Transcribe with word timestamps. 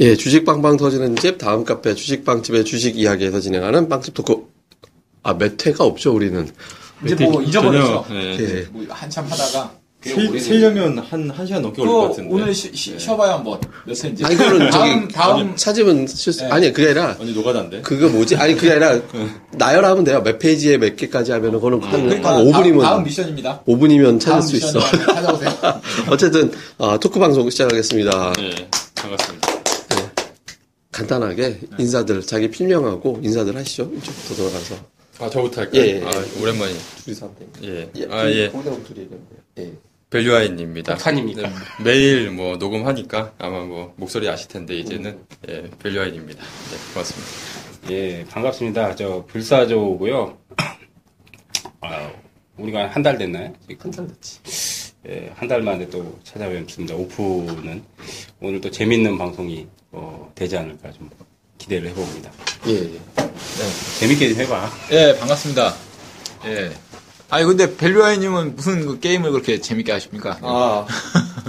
예, 0.00 0.14
주식 0.16 0.44
빵빵 0.44 0.76
터지는 0.76 1.16
집 1.16 1.38
다음 1.38 1.64
카페 1.64 1.94
주식빵집의 1.94 2.64
주식 2.64 2.96
이야기에서 2.96 3.40
진행하는 3.40 3.88
빵집 3.88 4.14
토크. 4.14 4.46
아, 5.24 5.34
몇 5.36 5.66
회가 5.66 5.84
없죠, 5.84 6.14
우리는. 6.14 6.48
이제 7.04 7.14
뭐 7.16 7.42
잊어버렸어. 7.42 8.06
네. 8.10 8.36
예. 8.38 8.66
뭐 8.70 8.84
한참 8.88 9.24
하다가 9.28 9.72
세- 10.00 10.38
세려면 10.38 10.98
한, 11.00 11.28
한 11.30 11.44
시간 11.44 11.60
넘게 11.62 11.82
걸릴 11.82 11.92
것 11.92 12.08
같은데. 12.10 12.30
오늘 12.32 12.54
쉬, 12.54 12.70
쉬, 12.74 12.96
쉬어봐야 12.98 13.38
뭐몇 13.38 14.04
회인지. 14.04 14.24
아니, 14.24 14.36
그거는 14.36 14.70
다음 14.70 15.00
저기, 15.02 15.12
다음 15.14 15.56
찾으면 15.56 16.06
실수, 16.06 16.44
네. 16.44 16.50
아니, 16.50 16.72
그게 16.72 16.86
아니라, 16.90 17.16
완전 17.18 17.34
노가다인데? 17.34 17.80
그거 17.82 18.08
뭐지? 18.08 18.36
아니, 18.36 18.54
그게 18.54 18.70
아니라, 18.70 19.00
나열하면 19.52 20.04
돼요. 20.04 20.22
몇 20.22 20.38
페이지에 20.38 20.78
몇 20.78 20.94
개까지 20.96 21.32
하면은, 21.32 21.54
그거는 21.58 21.82
한, 21.82 22.04
그러니까 22.06 22.36
한 22.36 22.44
5분이면, 22.44 22.52
다음, 22.52 22.78
다음 22.82 23.02
미션입니다. 23.04 23.62
5분이면 23.66 24.04
다음 24.04 24.18
찾을 24.20 24.42
수 24.42 24.56
있어. 24.56 24.78
찾아오세요. 24.80 25.50
어쨌든, 26.10 26.52
아, 26.78 26.96
토크 27.00 27.18
방송 27.18 27.50
시작하겠습니다. 27.50 28.32
네, 28.34 28.68
반갑습니다. 28.94 29.47
간단하게 30.98 31.60
인사들, 31.78 32.22
자기 32.22 32.50
필명하고 32.50 33.20
인사들 33.22 33.54
하시죠. 33.56 33.84
이쪽부터 33.96 34.34
돌아가서. 34.34 34.74
아, 35.20 35.30
저부터 35.30 35.60
할까요? 35.62 35.80
예, 35.80 35.86
예, 36.00 36.02
아, 36.04 36.10
예. 36.10 36.40
오랜만이. 36.42 36.74
둘이서 37.04 37.26
하면 37.26 37.38
됩니다. 37.38 37.60
예. 37.96 38.06
아, 38.10 38.28
예. 38.28 38.50
둘이. 38.50 39.08
예. 39.58 39.72
밸류아인입니다. 40.10 40.94
폭탄입니까? 40.94 41.42
네, 41.42 41.48
매일 41.84 42.30
뭐 42.30 42.56
녹음하니까 42.56 43.34
아마 43.38 43.62
뭐 43.64 43.92
목소리 43.96 44.28
아실 44.28 44.48
텐데 44.48 44.74
이제는 44.76 45.18
예, 45.48 45.70
밸류아인입니다. 45.82 46.42
네, 46.42 46.92
고맙습니다. 46.94 47.28
예, 47.90 48.24
반갑습니다. 48.28 48.96
저 48.96 49.24
불사조고요. 49.28 50.36
아, 51.82 52.12
우리가 52.56 52.88
한 52.88 53.02
달 53.02 53.18
됐나요? 53.18 53.52
한 53.78 53.90
달 53.92 54.08
됐지. 54.08 54.40
예, 55.08 55.30
한 55.36 55.46
달 55.46 55.62
만에 55.62 55.88
또 55.90 56.18
찾아뵙습니다. 56.24 56.94
오프는 56.96 57.82
오늘 58.40 58.60
또 58.60 58.70
재밌는 58.70 59.18
방송이 59.18 59.66
어, 59.92 60.30
되지 60.34 60.56
않을까 60.56 60.92
좀 60.92 61.10
기대를 61.58 61.88
해봅니다. 61.90 62.30
예, 62.68 62.72
예. 62.94 63.00
재밌게 63.98 64.28
좀 64.30 64.40
해봐. 64.42 64.70
예, 64.92 65.16
반갑습니다. 65.18 65.74
예. 66.46 66.70
아니 67.30 67.44
근데 67.44 67.76
벨류아이님은 67.76 68.56
무슨 68.56 68.86
그 68.86 69.00
게임을 69.00 69.32
그렇게 69.32 69.60
재밌게 69.60 69.92
하십니까? 69.92 70.38
아, 70.40 70.86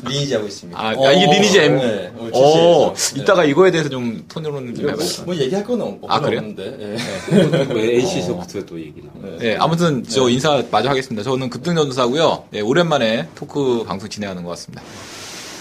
리니지 0.04 0.34
하고 0.34 0.48
있습니다. 0.48 0.78
아, 0.78 0.88
아, 0.90 1.12
이게 1.12 1.26
리니지 1.26 1.60
M. 1.60 1.78
네, 1.78 2.12
오늘 2.18 2.32
오. 2.34 2.94
네. 2.94 3.22
이따가 3.22 3.46
이거에 3.46 3.72
대해서 3.72 3.88
좀 3.88 4.26
톤으로는 4.28 4.76
좀 4.76 4.84
뭐, 4.86 4.92
해봐요. 4.92 5.08
뭐 5.26 5.36
얘기할 5.36 5.64
건 5.64 5.82
없, 5.82 6.00
아, 6.10 6.20
그래요? 6.20 6.40
없는데. 6.40 6.98
예. 7.32 7.74
왜 7.74 8.00
NC 8.00 8.24
소프트 8.24 8.66
또 8.66 8.78
얘기 8.78 9.02
나와. 9.22 9.38
예, 9.42 9.56
아무튼 9.56 10.04
저 10.04 10.28
인사 10.28 10.62
마저 10.70 10.90
하겠습니다. 10.90 11.24
저는 11.24 11.50
급등전도사고요. 11.50 12.46
예, 12.56 12.62
오랜만에 12.62 13.30
토크 13.36 13.86
방송 13.86 14.10
진행하는 14.10 14.44
것 14.44 14.50
같습니다. 14.50 14.84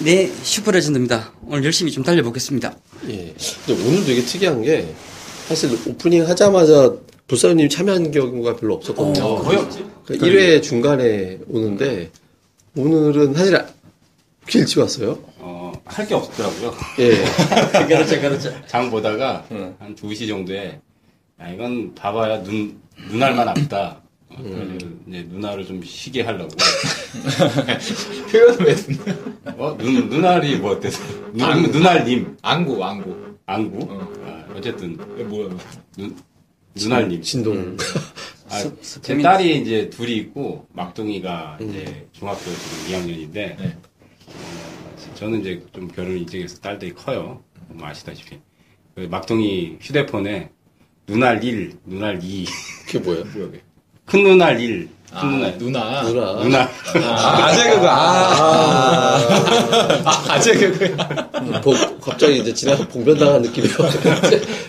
네, 0.01 0.31
슈퍼레전드입니다. 0.43 1.33
오늘 1.47 1.65
열심히 1.65 1.91
좀 1.91 2.05
달려보겠습니다. 2.05 2.77
예. 3.09 3.35
근데 3.67 3.85
오늘 3.89 4.05
되게 4.05 4.23
특이한 4.23 4.63
게 4.63 4.87
사실 5.49 5.71
오프닝 5.87 6.29
하자마자 6.29 6.95
불사님이 7.27 7.69
참여한 7.69 8.11
경우가 8.11 8.57
별로 8.57 8.75
없었거든요. 8.75 9.25
어, 9.25 9.43
거의 9.43 9.59
없지. 9.59 9.85
그러니까 10.05 10.27
1회 10.27 10.63
중간에 10.63 11.39
오는데 11.49 12.11
오늘은 12.77 13.35
사실 13.35 13.61
길 14.47 14.61
일찍 14.63 14.79
왔어요. 14.79 15.19
어, 15.39 15.73
할 15.85 16.07
게 16.07 16.15
없더라고요. 16.15 16.75
예. 17.01 17.11
그렇죠, 17.87 18.21
그렇죠. 18.21 18.55
장 18.67 18.91
보다가 18.91 19.47
한 19.79 19.97
2시 19.97 20.29
정도에 20.29 20.81
야, 21.41 21.49
이건 21.53 21.95
봐봐야 21.95 22.43
눈, 22.43 22.81
눈알만 23.11 23.49
아프다. 23.49 24.01
어, 24.39 24.43
그래가지고 24.43 24.91
이제 25.09 25.23
누나를 25.31 25.67
좀 25.67 25.83
쉬게 25.83 26.23
하려고. 26.23 26.49
표현을 28.31 28.67
왜 28.67 28.75
듣는 28.75 29.35
어? 29.57 29.77
눈, 29.77 30.09
눈알이 30.09 30.57
뭐 30.59 30.73
어때서? 30.73 31.03
눈, 31.33 31.63
눈알님. 31.71 32.37
안구, 32.43 32.85
안구. 32.85 33.37
안구? 33.47 33.89
아, 34.25 34.45
어쨌든, 34.55 34.99
예, 35.19 35.25
뭐야. 35.25 35.57
눈, 35.97 36.17
눈알님. 36.75 37.23
진동. 37.23 37.77
아, 38.51 38.59
스- 38.59 39.01
제 39.03 39.19
딸이 39.19 39.61
이제 39.61 39.91
둘이 39.91 40.17
있고, 40.19 40.67
막둥이가 40.73 41.59
이제 41.61 42.07
중학교 42.13 42.41
지금 42.45 42.87
2학년인데, 42.89 43.33
네. 43.33 43.79
저는 45.15 45.41
이제 45.41 45.63
좀 45.73 45.89
결혼을 45.89 46.19
일찍 46.19 46.43
해서 46.43 46.59
딸들이 46.61 46.93
커요. 46.95 47.43
뭐 47.69 47.87
아시다시피. 47.89 48.39
그 48.95 49.01
막둥이 49.11 49.79
휴대폰에 49.81 50.51
눈알 51.07 51.43
1, 51.43 51.79
눈알 51.87 52.21
2, 52.23 52.47
그게 52.87 52.99
뭐예요? 53.01 53.25
큰 53.25 53.33
눈알 53.41 53.55
1, 53.55 53.63
큰 54.09 54.25
아, 55.11 55.23
눈알. 55.23 55.59
누나. 55.59 56.03
누나. 56.03 56.33
눈알. 56.35 56.69
아, 57.03 57.45
아재 57.47 57.71
그거. 57.71 57.89
아. 57.89 59.19
아, 60.05 60.25
아재 60.29 60.53
그거. 60.55 61.61
보- 61.63 61.99
갑자기 62.01 62.39
이제 62.39 62.53
지나서 62.53 62.87
봉변당한 62.89 63.41
느낌이 63.43 63.69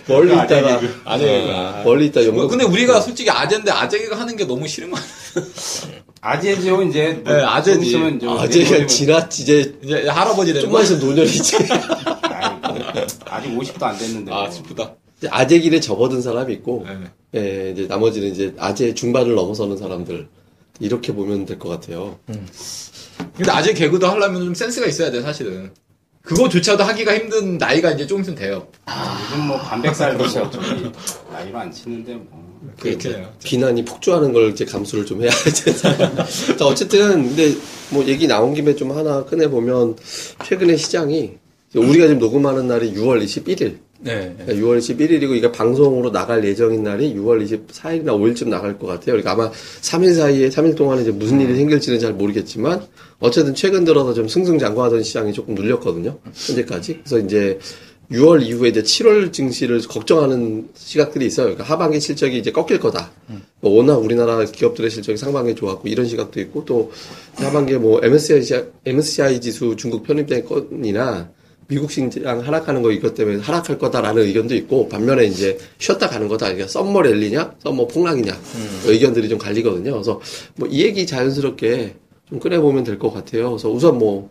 멀리 0.06 0.32
있다가 0.32 0.80
아재 1.04 1.42
그거. 1.42 1.82
멀리 1.84 2.06
있다 2.06 2.20
뭐, 2.20 2.28
연극. 2.28 2.48
근데 2.48 2.64
우리가 2.64 3.00
솔직히 3.00 3.30
아재인데 3.30 3.70
아재 3.70 3.98
개그 3.98 4.14
하는 4.14 4.34
게 4.36 4.46
너무 4.46 4.66
싫은 4.66 4.90
거 4.90 4.96
아니야? 4.98 5.10
아재죠, 6.22 6.82
이제. 6.82 7.20
뭐 7.24 7.34
네, 7.34 7.42
아재지. 7.42 7.96
아재가 8.66 8.86
지났지 8.86 9.42
이제 9.42 9.74
이제 9.82 10.06
할아버지 10.08 10.52
되는 10.52 10.62
좀만 10.66 10.80
거. 10.80 10.84
있으면 10.84 11.00
노년이지. 11.06 11.56
아직 13.26 13.48
50도 13.58 13.82
안 13.82 13.98
됐는데. 13.98 14.32
아, 14.32 14.42
뭐. 14.42 14.50
슬프다. 14.50 14.94
이제 15.20 15.28
아재 15.30 15.60
길에 15.60 15.80
접어든 15.80 16.22
사람이 16.22 16.52
있고 16.54 16.86
네. 16.88 16.98
예, 17.38 17.70
이제 17.72 17.86
나머지는 17.86 18.28
이제 18.32 18.54
아재 18.58 18.94
중반을 18.94 19.34
넘어서는 19.34 19.76
사람들 19.76 20.26
이렇게 20.80 21.12
보면 21.12 21.44
될 21.44 21.58
것 21.58 21.68
같아요. 21.68 22.18
근데 23.36 23.50
아재 23.50 23.74
개그도 23.74 24.06
하려면 24.08 24.42
좀 24.44 24.54
센스가 24.54 24.86
있어야 24.86 25.10
돼, 25.10 25.20
사실은. 25.20 25.70
그거조차도 26.22 26.82
하기가 26.84 27.14
힘든 27.16 27.58
나이가 27.58 27.92
이제 27.92 28.06
좀 28.06 28.20
있으면 28.22 28.38
돼요. 28.38 28.66
요즘 29.30 29.46
뭐 29.46 29.58
반백살도 29.58 30.18
뭐 30.18 30.50
저기 30.50 30.90
나이로 31.32 31.58
안 31.58 31.70
치는데 31.70 32.14
뭐. 32.14 32.50
그렇게 32.78 33.08
그. 33.10 33.26
비난이 33.44 33.84
폭주하는 33.84 34.32
걸 34.32 34.50
이제 34.50 34.64
감수를 34.64 35.04
좀 35.06 35.22
해야 35.22 35.30
되잖아요. 35.30 36.14
자, 36.58 36.66
어쨌든 36.66 37.24
근데 37.28 37.54
뭐 37.90 38.04
얘기 38.06 38.26
나온 38.26 38.54
김에 38.54 38.74
좀 38.74 38.92
하나 38.92 39.24
꺼내 39.24 39.48
보면 39.48 39.96
최근에 40.44 40.76
시장이 40.76 41.32
우리가 41.74 42.06
지금 42.06 42.18
녹음하는 42.18 42.66
날이 42.68 42.92
6월 42.94 43.22
21일. 43.24 43.78
네. 44.02 44.34
그러니까 44.38 44.66
6월 44.66 44.78
21일이고 44.78 45.36
이게 45.36 45.52
방송으로 45.52 46.10
나갈 46.10 46.44
예정인 46.44 46.82
날이 46.82 47.14
6월 47.14 47.44
24일이나 47.44 48.06
5일쯤 48.06 48.48
나갈 48.48 48.78
것 48.78 48.86
같아요. 48.86 49.20
그러니까 49.20 49.32
아마 49.32 49.50
3일 49.50 50.14
사이에 50.14 50.48
3일 50.48 50.74
동안에 50.76 51.02
이제 51.02 51.10
무슨 51.10 51.40
일이 51.40 51.54
생길지는 51.54 51.98
잘 51.98 52.14
모르겠지만 52.14 52.82
어쨌든 53.18 53.54
최근 53.54 53.84
들어서 53.84 54.14
좀 54.14 54.26
승승장구하던 54.26 55.02
시장이 55.02 55.32
조금 55.32 55.54
눌렸거든요. 55.54 56.18
현재까지. 56.34 57.00
그래서 57.04 57.18
이제 57.18 57.58
6월 58.10 58.42
이후에 58.42 58.70
이제 58.70 58.82
7월 58.82 59.32
증시를 59.32 59.82
걱정하는 59.82 60.68
시각들이 60.74 61.26
있어요. 61.26 61.46
그러니까 61.46 61.64
하반기 61.64 62.00
실적이 62.00 62.38
이제 62.38 62.50
꺾일 62.50 62.80
거다. 62.80 63.12
뭐 63.60 63.76
워낙 63.76 63.96
우리나라 63.96 64.42
기업들의 64.44 64.90
실적이 64.90 65.16
상반기에 65.16 65.54
좋았고 65.54 65.86
이런 65.86 66.06
시각도 66.06 66.40
있고 66.40 66.64
또 66.64 66.90
하반기에 67.36 67.76
뭐 67.76 68.00
MSCI, 68.02 68.64
MSCI 68.84 69.40
지수 69.40 69.76
중국 69.76 70.02
편입된 70.02 70.44
건이나 70.44 71.30
미국 71.70 71.90
시장 71.92 72.40
하락하는 72.44 72.82
거 72.82 72.90
이것 72.90 73.14
때문에 73.14 73.38
하락할 73.38 73.78
거다라는 73.78 74.24
의견도 74.24 74.56
있고 74.56 74.88
반면에 74.88 75.24
이제 75.26 75.56
쉬었다 75.78 76.08
가는 76.08 76.26
거다. 76.26 76.46
그러니까 76.46 76.66
summer 76.66 77.02
랠리냐, 77.02 77.54
summer 77.62 77.86
폭락이냐 77.86 78.36
의견들이 78.86 79.28
좀 79.28 79.38
갈리거든요. 79.38 79.92
그래서 79.92 80.20
뭐 80.56 80.68
이 80.68 80.82
얘기 80.82 81.06
자연스럽게 81.06 81.94
좀 82.28 82.40
꺼내 82.40 82.58
보면 82.58 82.82
될 82.84 82.98
것 82.98 83.12
같아요. 83.12 83.50
그래서 83.50 83.70
우선 83.70 83.98
뭐 83.98 84.30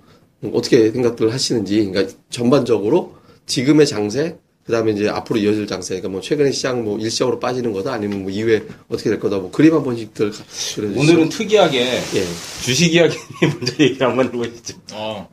어떻게 0.53 0.91
생각들 0.91 1.31
하시는지, 1.33 1.85
그러니까 1.85 2.13
전반적으로 2.29 3.13
지금의 3.45 3.87
장세, 3.87 4.37
그 4.65 4.71
다음에 4.71 4.91
이제 4.91 5.07
앞으로 5.09 5.39
이어질 5.39 5.65
장세, 5.67 5.95
그러니까 5.95 6.09
뭐 6.09 6.21
최근에 6.21 6.51
시장 6.51 6.83
뭐 6.83 6.97
일시적으로 6.99 7.39
빠지는 7.39 7.71
거다, 7.73 7.93
아니면 7.93 8.21
뭐 8.23 8.31
이후에 8.31 8.63
어떻게 8.89 9.09
될 9.09 9.19
거다, 9.19 9.37
뭐 9.37 9.49
그림 9.51 9.73
한 9.73 9.83
번씩들 9.83 10.31
가- 10.31 10.37
그려주시죠. 10.75 10.99
오늘은 10.99 11.29
특이하게 11.29 11.79
예. 11.81 12.23
주식 12.63 12.93
이야기 12.93 13.17
먼저 13.41 13.73
얘기를 13.83 14.07
한번 14.07 14.27
해보시죠. 14.27 14.75
어. 14.93 15.29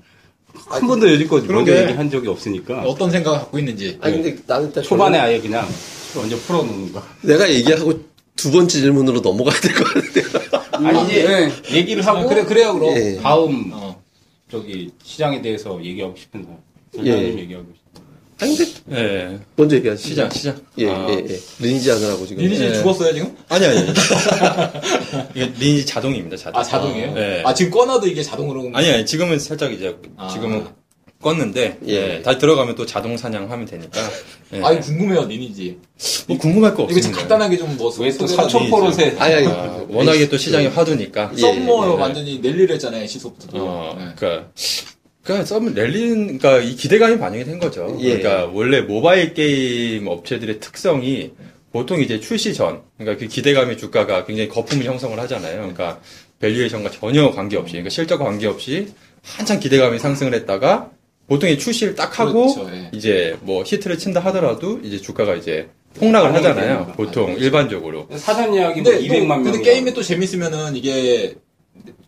한 0.68 0.86
번도 0.86 1.10
여지껏 1.12 1.40
먼저 1.46 1.46
그러게. 1.72 1.82
얘기한 1.84 2.10
적이 2.10 2.28
없으니까. 2.28 2.82
어떤 2.82 3.10
생각을 3.10 3.38
갖고 3.38 3.58
있는지. 3.58 3.98
아니 4.00 4.14
근데 4.22 4.36
나는 4.46 4.66
일단 4.68 4.82
초반에 4.82 5.18
아예 5.18 5.40
그냥 5.40 5.66
먼저 6.14 6.36
풀어놓는 6.36 6.92
거. 6.92 7.02
내가 7.22 7.48
얘기하고 7.50 8.00
두 8.36 8.50
번째 8.50 8.78
질문으로 8.80 9.20
넘어가야 9.20 9.58
될 9.60 9.74
것 9.74 9.84
같은데. 9.84 10.22
아니, 10.72 11.04
이제 11.04 11.22
네. 11.70 11.76
얘기를 11.76 12.04
하고. 12.06 12.18
아, 12.18 12.26
그래, 12.26 12.44
그래요, 12.44 12.74
그럼. 12.74 12.94
예. 12.96 13.16
다음, 13.22 13.70
어. 13.72 14.02
저기, 14.50 14.90
시장에 15.02 15.40
대해서 15.40 15.82
얘기하고 15.82 16.14
싶은 16.16 16.44
사람. 16.44 17.06
예. 17.06 17.12
얘기하고 17.38 17.64
싶은 17.74 17.85
아니 18.40 18.54
근데 18.56 18.72
네. 18.86 19.38
먼저 19.56 19.76
얘기하시죠. 19.76 20.08
시장, 20.08 20.30
시장. 20.30 20.56
예, 20.78 20.90
아. 20.90 21.06
예, 21.08 21.24
예. 21.26 21.40
리니지 21.58 21.90
하느라고 21.90 22.26
지금. 22.26 22.42
리니지 22.42 22.64
예. 22.64 22.74
죽었어요, 22.74 23.14
지금? 23.14 23.34
아니, 23.48 23.64
아니. 23.64 23.80
이게 25.34 25.52
리니지 25.58 25.86
자동입니다, 25.86 26.36
자동. 26.36 26.60
아, 26.60 26.62
자동이에요? 26.64 27.14
네. 27.14 27.42
아, 27.46 27.54
지금 27.54 27.70
꺼놔도 27.72 28.06
이게 28.06 28.22
자동으로. 28.22 28.70
아니, 28.74 28.90
아니, 28.90 29.06
지금은 29.06 29.38
살짝 29.38 29.72
이제, 29.72 29.96
아. 30.18 30.28
지금은 30.28 30.66
껐는데, 31.22 31.78
예. 31.88 32.16
예. 32.16 32.22
다시 32.22 32.38
들어가면 32.38 32.74
또 32.74 32.84
자동 32.84 33.16
사냥하면 33.16 33.64
되니까. 33.64 34.00
예. 34.52 34.62
아니, 34.62 34.80
궁금해요, 34.80 35.24
리니지. 35.24 35.78
뭐 36.28 36.36
궁금할 36.36 36.74
거 36.74 36.82
이거 36.82 36.92
좀 36.92 36.98
없습니다. 36.98 37.20
간단하게 37.20 37.56
좀 37.56 37.74
뭐. 37.78 37.90
왜또 37.98 38.26
사초포릇에. 38.26 39.16
아니, 39.18 39.34
아니. 39.34 39.46
아, 39.46 39.82
워낙에 39.88 40.28
또 40.28 40.36
시장이 40.36 40.66
화두니까. 40.66 41.32
예, 41.34 41.40
summer 41.40 41.86
예, 41.86 41.90
예. 41.90 41.94
완전히 41.94 42.38
랠리를 42.40 42.70
했잖아요, 42.74 43.06
엔씨소프트도. 43.06 43.56
어, 43.58 43.96
네. 43.98 44.04
그니까, 44.14 44.48
그러니까 45.26 45.44
summer 45.44 45.74
랠리는 45.75 46.38
그러니까 46.38 46.58
이 46.58 46.76
기대감이 46.76 47.19
반영이 47.19 47.44
된 47.44 47.58
거죠. 47.58 47.96
예. 48.00 48.19
그러니까 48.19 48.46
원래 48.52 48.81
모바일 48.81 49.34
게임 49.34 50.06
업체들의 50.06 50.61
특성이 50.61 51.32
보통 51.73 52.00
이제 52.00 52.20
출시 52.20 52.55
전, 52.55 52.82
그러니까 52.96 53.19
그 53.20 53.28
기대감이 53.28 53.76
주가가 53.76 54.25
굉장히 54.25 54.49
거품을 54.49 54.84
형성을 54.84 55.19
하잖아요. 55.19 55.56
그러니까 55.56 56.00
valuation과 56.38 56.90
전혀 56.93 57.31
관계없이, 57.32 57.73
그러니까 57.73 57.90
실적과 57.90 58.25
관계없이 58.25 58.88
한참 59.23 59.58
기대감이 59.58 59.99
상승을 59.99 60.32
했다가 60.32 60.90
보통 61.26 61.50
이 61.50 61.58
출시를 61.58 61.96
딱 61.96 62.20
하고 62.20 62.55
그렇죠, 62.55 62.70
예. 62.73 62.90
이제 62.93 63.37
뭐 63.40 63.64
히트를 63.64 63.99
친다 63.99 64.20
하더라도 64.20 64.78
이제 64.84 64.99
주가가 64.99 65.34
이제 65.34 65.69
폭락을 65.96 66.32
하잖아요. 66.34 66.67
되는 66.67 66.87
거. 66.87 66.93
보통 66.93 67.37
일반적으로. 67.37 68.06
사전 68.17 68.55
예약이 68.55 68.82
뭐 68.82 68.93
근데 68.93 69.06
200만 69.08 69.26
명. 69.26 69.43
근데 69.43 69.61
게임이 69.61 69.93
또 69.93 70.02
재밌으면은 70.02 70.76
이게 70.76 71.34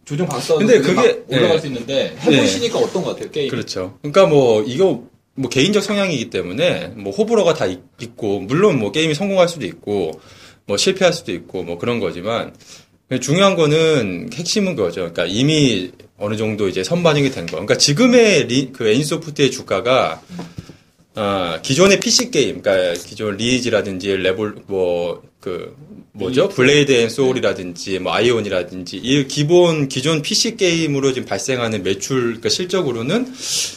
조정 0.04 0.26
박사도 0.26 0.58
근데 0.58 0.80
그게- 0.80 1.22
올라갈 1.28 1.56
예. 1.56 1.60
수 1.60 1.66
있는데 1.66 2.16
해보시니까 2.20 2.78
어떤 2.78 3.02
것 3.02 3.10
같아요 3.14 3.30
게임? 3.30 3.50
그렇죠. 3.50 3.98
그러니까 4.02 4.26
뭐 4.26 4.62
이거 4.62 5.04
뭐 5.34 5.48
개인적 5.50 5.82
성향이기 5.82 6.30
때문에 6.30 6.88
뭐 6.96 7.12
호불호가 7.12 7.54
다 7.54 7.66
있- 7.66 7.80
있고 8.00 8.40
물론 8.40 8.78
뭐 8.78 8.90
게임이 8.92 9.14
성공할 9.14 9.48
수도 9.48 9.66
있고 9.66 10.20
뭐 10.66 10.76
실패할 10.76 11.12
수도 11.12 11.32
있고 11.32 11.62
뭐 11.62 11.78
그런 11.78 12.00
거지만 12.00 12.54
중요한 13.20 13.54
거는 13.56 14.30
핵심은 14.34 14.76
그거죠. 14.76 15.00
그러니까 15.12 15.25
이미 15.26 15.92
어느 16.19 16.36
정도 16.36 16.69
이제 16.69 16.82
선반영이 16.84 17.31
된 17.31 17.46
거. 17.46 17.52
그러니까 17.52 17.76
지금의 17.76 18.48
리, 18.48 18.70
그 18.72 18.88
애니소프트의 18.88 19.50
주가가 19.50 20.20
아, 21.14 21.58
기존의 21.62 22.00
PC 22.00 22.31
게임, 22.31 22.60
그러니까 22.62 23.00
기존 23.02 23.36
리니지라든지 23.36 24.16
레볼 24.19 24.62
뭐 24.66 25.22
그 25.40 25.76
뭐죠? 26.12 26.49
블레이드 26.49 26.90
앤 26.90 27.08
소울이라든지 27.08 28.00
뭐 28.00 28.12
아이온이라든지 28.12 28.96
이 28.96 29.29
기본 29.29 29.88
기존 29.88 30.20
PC 30.20 30.56
게임으로 30.56 31.12
지금 31.12 31.29
발생하는 31.29 31.85
매출 31.85 32.23
그러니까 32.23 32.49
실적으로는 32.49 33.32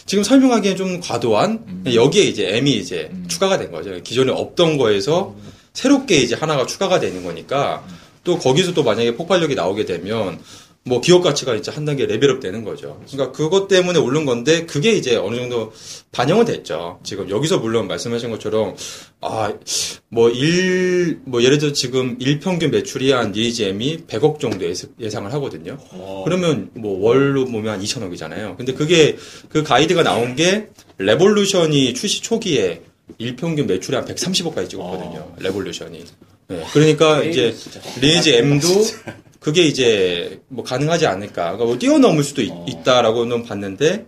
지금 0.07 0.23
설명하기엔 0.23 0.75
좀 0.75 0.99
과도한 0.99 1.83
여기에 1.93 2.23
이제 2.23 2.57
M이 2.57 2.71
이제 2.77 3.11
추가가 3.27 3.59
된 3.59 3.71
거죠. 3.71 4.01
기존에 4.01 4.31
없던 4.31 4.77
거에서 4.77 5.35
새롭게 5.73 6.17
이제 6.17 6.35
하나가 6.35 6.65
추가가 6.65 6.99
되는 6.99 7.23
거니까 7.23 7.85
또 8.23 8.37
거기서 8.37 8.73
또 8.73 8.83
만약에 8.83 9.15
폭발력이 9.15 9.53
나오게 9.55 9.85
되면 9.85 10.39
뭐 10.83 10.99
기업 10.99 11.21
가치가 11.21 11.53
이제 11.55 11.69
한 11.69 11.85
단계 11.85 12.07
level 12.07 12.30
up 12.30 12.39
되는 12.39 12.63
거죠. 12.63 12.99
그러니까 13.07 13.31
그것 13.37 13.67
때문에 13.67 13.99
오른 13.99 14.25
건데 14.25 14.65
그게 14.65 14.93
이제 14.93 15.15
어느 15.15 15.35
정도 15.35 15.71
반영은 16.11 16.45
됐죠. 16.45 16.99
지금 17.03 17.29
여기서 17.29 17.59
물론 17.59 17.87
말씀하신 17.87 18.31
것처럼 18.31 18.75
아뭐일뭐 20.11 21.43
예를 21.43 21.57
들어 21.59 21.71
지금 21.73 22.17
일평균 22.19 22.71
매출이 22.71 23.11
리니지 23.11 23.31
M이 23.31 24.05
100억 24.07 24.39
정도 24.39 24.65
예상- 24.65 24.89
예상을 24.99 25.31
하거든요. 25.33 25.77
그러면 26.25 26.71
뭐 26.73 26.99
월로 26.99 27.45
보면 27.45 27.73
한 27.73 27.81
2천억이잖아요. 27.83 28.57
근데 28.57 28.73
그게 28.73 29.17
그 29.49 29.63
가이드가 29.63 30.03
나온 30.03 30.35
게 30.35 30.69
레볼루션이 30.97 31.93
출시 31.93 32.21
초기에 32.21 32.81
일평균 33.19 33.67
매출이 33.67 33.95
한 33.95 34.05
130억까지 34.05 34.69
찍었거든요. 34.69 35.35
레볼루션이. 35.39 36.03
네, 36.47 36.63
그러니까 36.73 37.23
이제 37.23 37.55
리니지 38.01 38.35
M도 38.35 38.67
그게 39.41 39.63
이제 39.63 40.39
뭐 40.49 40.63
가능하지 40.63 41.07
않을까. 41.07 41.43
그러니까 41.53 41.65
뭐 41.65 41.77
뛰어넘을 41.79 42.23
수도 42.23 42.43
있, 42.43 42.51
다라고는 42.85 43.43
봤는데 43.43 44.05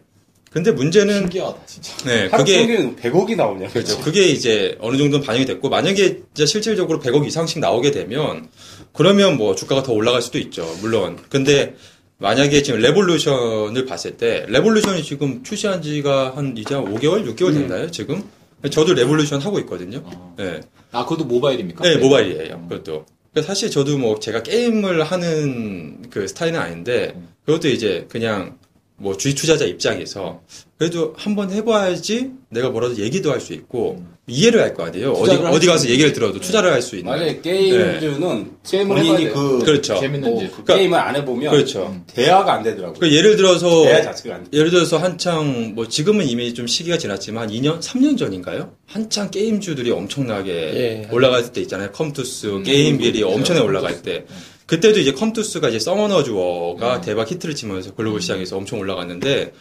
근데 0.52 0.72
문제는 0.72 1.22
신기하다 1.22 1.66
진짜. 1.66 1.98
네, 2.06 2.30
그게 2.30 2.68
평균 2.68 2.96
100억이 2.96 3.36
나오냐. 3.36 3.70
그렇죠. 3.70 4.00
그게 4.02 4.28
이제 4.28 4.78
어느 4.80 4.96
정도는 4.96 5.26
반영이 5.26 5.48
됐고 5.48 5.70
만약에 5.70 6.22
진짜 6.36 6.46
실질적으로 6.46 7.00
100억 7.00 7.26
이상씩 7.26 7.60
나오게 7.60 7.90
되면 7.90 8.48
그러면 8.94 9.38
뭐 9.38 9.56
주가가 9.56 9.82
더 9.82 9.92
올라갈 9.94 10.22
수도 10.22 10.38
있죠. 10.38 10.72
물론. 10.82 11.18
근데 11.30 11.74
만약에 12.20 12.62
지금 12.62 12.80
레볼루션을 12.82 13.88
봤을 13.88 14.18
때 14.18 14.46
레볼루션이 14.50 15.02
지금 15.02 15.42
출시한 15.44 15.82
지가 15.82 16.34
한 16.36 16.56
이제 16.56 16.76
한 16.76 16.86
5개월, 16.94 17.28
6개월 17.36 17.56
됐나요? 17.56 17.90
지금? 17.90 18.24
저도 18.70 18.94
레볼루션 18.94 19.42
하고 19.42 19.58
있거든요. 19.62 20.04
네. 20.38 20.60
아 20.92 21.04
그것도 21.06 21.26
모바일입니까? 21.26 21.84
네, 21.84 21.98
모바일이에요. 21.98 22.68
그것도. 22.70 23.08
사실 23.42 23.72
저도 23.72 23.98
뭐 23.98 24.20
제가 24.20 24.44
게임을 24.44 25.04
하는 25.04 26.10
그 26.10 26.28
스타일은 26.28 26.60
아닌데 26.60 27.20
그것도 27.46 27.68
이제 27.70 28.06
그냥 28.10 28.60
뭐 28.96 29.18
주식 29.18 29.36
투자자 29.36 29.66
입장에서 29.66 30.44
그래도 30.78 31.14
한번 31.18 31.52
해봐야지 31.52 32.32
내가 32.50 32.70
뭐라도 32.70 32.98
얘기도 32.98 33.32
할 33.32 33.40
수 33.40 33.54
있고 33.54 34.06
이해를 34.25 34.62
할 34.62 34.74
거 34.74 34.86
아니에요. 34.86 35.12
어디 35.12 35.36
어디 35.36 35.66
수 35.66 35.72
가서 35.72 35.90
얘기를 35.90 36.14
들어도 36.14 36.40
투자를 36.40 36.72
할 36.72 36.81
수 36.81 36.96
있는. 36.96 37.12
만약에 37.12 37.42
게임즈는 37.42 38.52
게임을 38.66 38.96
본인이 38.96 39.30
그, 39.30 39.60
그렇죠. 39.60 40.00
재밌는지. 40.00 40.30
뭐그 40.46 40.50
그러니까- 40.64 40.75
게임을 40.75 40.98
안 41.00 41.16
해보면 41.18 41.52
그렇죠. 41.52 41.96
대화가 42.08 42.54
안 42.54 42.64
되더라고요. 42.64 42.94
그러니까 43.00 43.18
예를 43.18 43.36
들어서 43.36 43.84
대화 43.84 44.02
자체가 44.02 44.36
안 44.36 44.44
돼. 44.46 44.50
예를 44.58 44.70
들어서 44.70 44.98
한창 44.98 45.74
뭐 45.75 45.90
지금은 45.90 46.25
이미 46.30 46.54
좀 46.54 46.68
시기가 46.68 46.98
지났지만 46.98 47.44
한 47.44 47.50
2년, 47.50 47.81
3년 47.81 48.18
전인가요? 48.18 48.72
한창 48.88 49.30
게임주들이 49.30 49.92
엄청나게 49.92 50.52
예. 50.52 51.08
올라갈 51.12 51.52
때 51.52 51.60
있잖아요. 51.62 51.92
컴투스 51.92 52.64
게임빌이 52.66 53.24
엄청나게 53.24 53.68
올라갈 53.68 54.02
때. 54.02 54.25
그때도 54.68 55.02
이제 55.02 55.12
컴투스가 55.12 55.68
이제 55.68 55.80
서머너즈 55.80 56.30
워가 56.30 57.02
대박 57.02 57.30
히트를 57.30 57.54
치면서 57.56 57.94
글로벌 57.94 58.22
시장에서 58.22 58.56
엄청 58.56 58.80
올라갔는데 58.80 59.52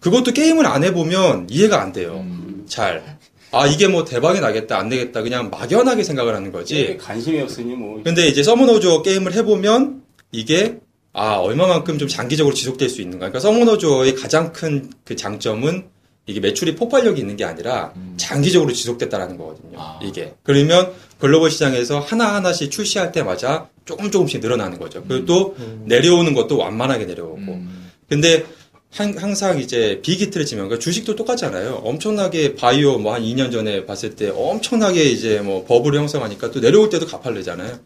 그것도 0.00 0.32
게임을 0.32 0.64
안 0.64 0.82
해보면 0.84 1.48
이해가 1.50 1.82
안 1.82 1.92
돼요. 1.92 2.24
잘. 2.66 3.17
아, 3.50 3.66
이게 3.66 3.88
뭐 3.88 4.04
대박이 4.04 4.40
나겠다, 4.40 4.78
안 4.78 4.88
되겠다. 4.88 5.22
그냥 5.22 5.50
막연하게 5.50 6.02
생각을 6.04 6.34
하는 6.34 6.52
거지. 6.52 6.74
게임에 6.74 6.96
관심이 6.98 7.40
없으니 7.40 7.74
뭐 7.74 8.00
근데 8.04 8.28
이제 8.28 8.42
서머너즈 8.42 8.90
워 8.90 9.02
게임을 9.02 9.32
해보면 9.34 10.02
이게 10.32 10.78
아 11.14 11.34
얼마만큼 11.36 11.98
좀 11.98 12.06
장기적으로 12.08 12.54
지속될 12.54 12.88
수 12.88 13.00
있는가. 13.00 13.30
그러니까 13.30 13.40
서머너즈 13.40 13.92
워의 13.92 14.14
가장 14.16 14.52
큰 14.52 14.90
그 15.04 15.16
장점은 15.16 15.86
이게 16.26 16.40
매출이 16.40 16.74
폭발력이 16.76 17.18
있는 17.20 17.36
게 17.36 17.44
아니라 17.44 17.94
장기적으로 18.18 18.70
지속됐다라는 18.74 19.38
거거든요. 19.38 19.78
아. 19.80 19.98
이게 20.02 20.34
그러면 20.42 20.92
글로벌 21.18 21.50
시장에서 21.50 22.00
하나 22.00 22.34
하나씩 22.34 22.70
출시할 22.70 23.12
때마다 23.12 23.70
조금 23.86 24.10
조금씩 24.10 24.40
늘어나는 24.40 24.78
거죠. 24.78 25.02
그리고 25.08 25.24
또 25.24 25.56
내려오는 25.86 26.34
것도 26.34 26.58
완만하게 26.58 27.06
내려오고. 27.06 27.38
음. 27.40 27.90
근데 28.10 28.34
한- 28.34 28.44
항상 28.90 29.60
이제 29.60 30.00
big 30.02 30.15
hit를 30.15 30.46
치면 30.46 30.66
그러니까 30.66 30.82
주식도 30.82 31.14
똑같잖아요. 31.14 31.82
엄청나게 31.84 32.54
바이오 32.54 32.98
뭐 32.98 33.12
한 33.14 33.22
2년 33.22 33.52
전에 33.52 33.84
봤을 33.86 34.16
때 34.16 34.30
엄청나게 34.30 35.04
이제 35.04 35.40
뭐 35.40 35.64
버블을 35.66 35.98
형성하니까 35.98 36.50
또 36.50 36.60
내려올 36.60 36.88
때도 36.88 37.06
가팔르잖아요. 37.06 37.78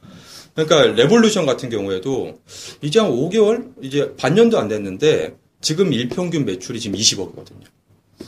그러니까 0.55 0.93
레볼루션 1.03 1.45
같은 1.47 1.71
경우에도 1.71 2.39
이제 2.83 3.01
한 3.01 3.11
5개월 3.11 3.73
이제 3.83 4.15
반년도 4.17 4.59
안 4.59 4.69
됐는데 4.69 5.35
지금 5.61 5.93
일평균 5.93 6.45
매출이 6.45 6.79
지금 6.81 6.99
20억이거든요. 6.99 7.65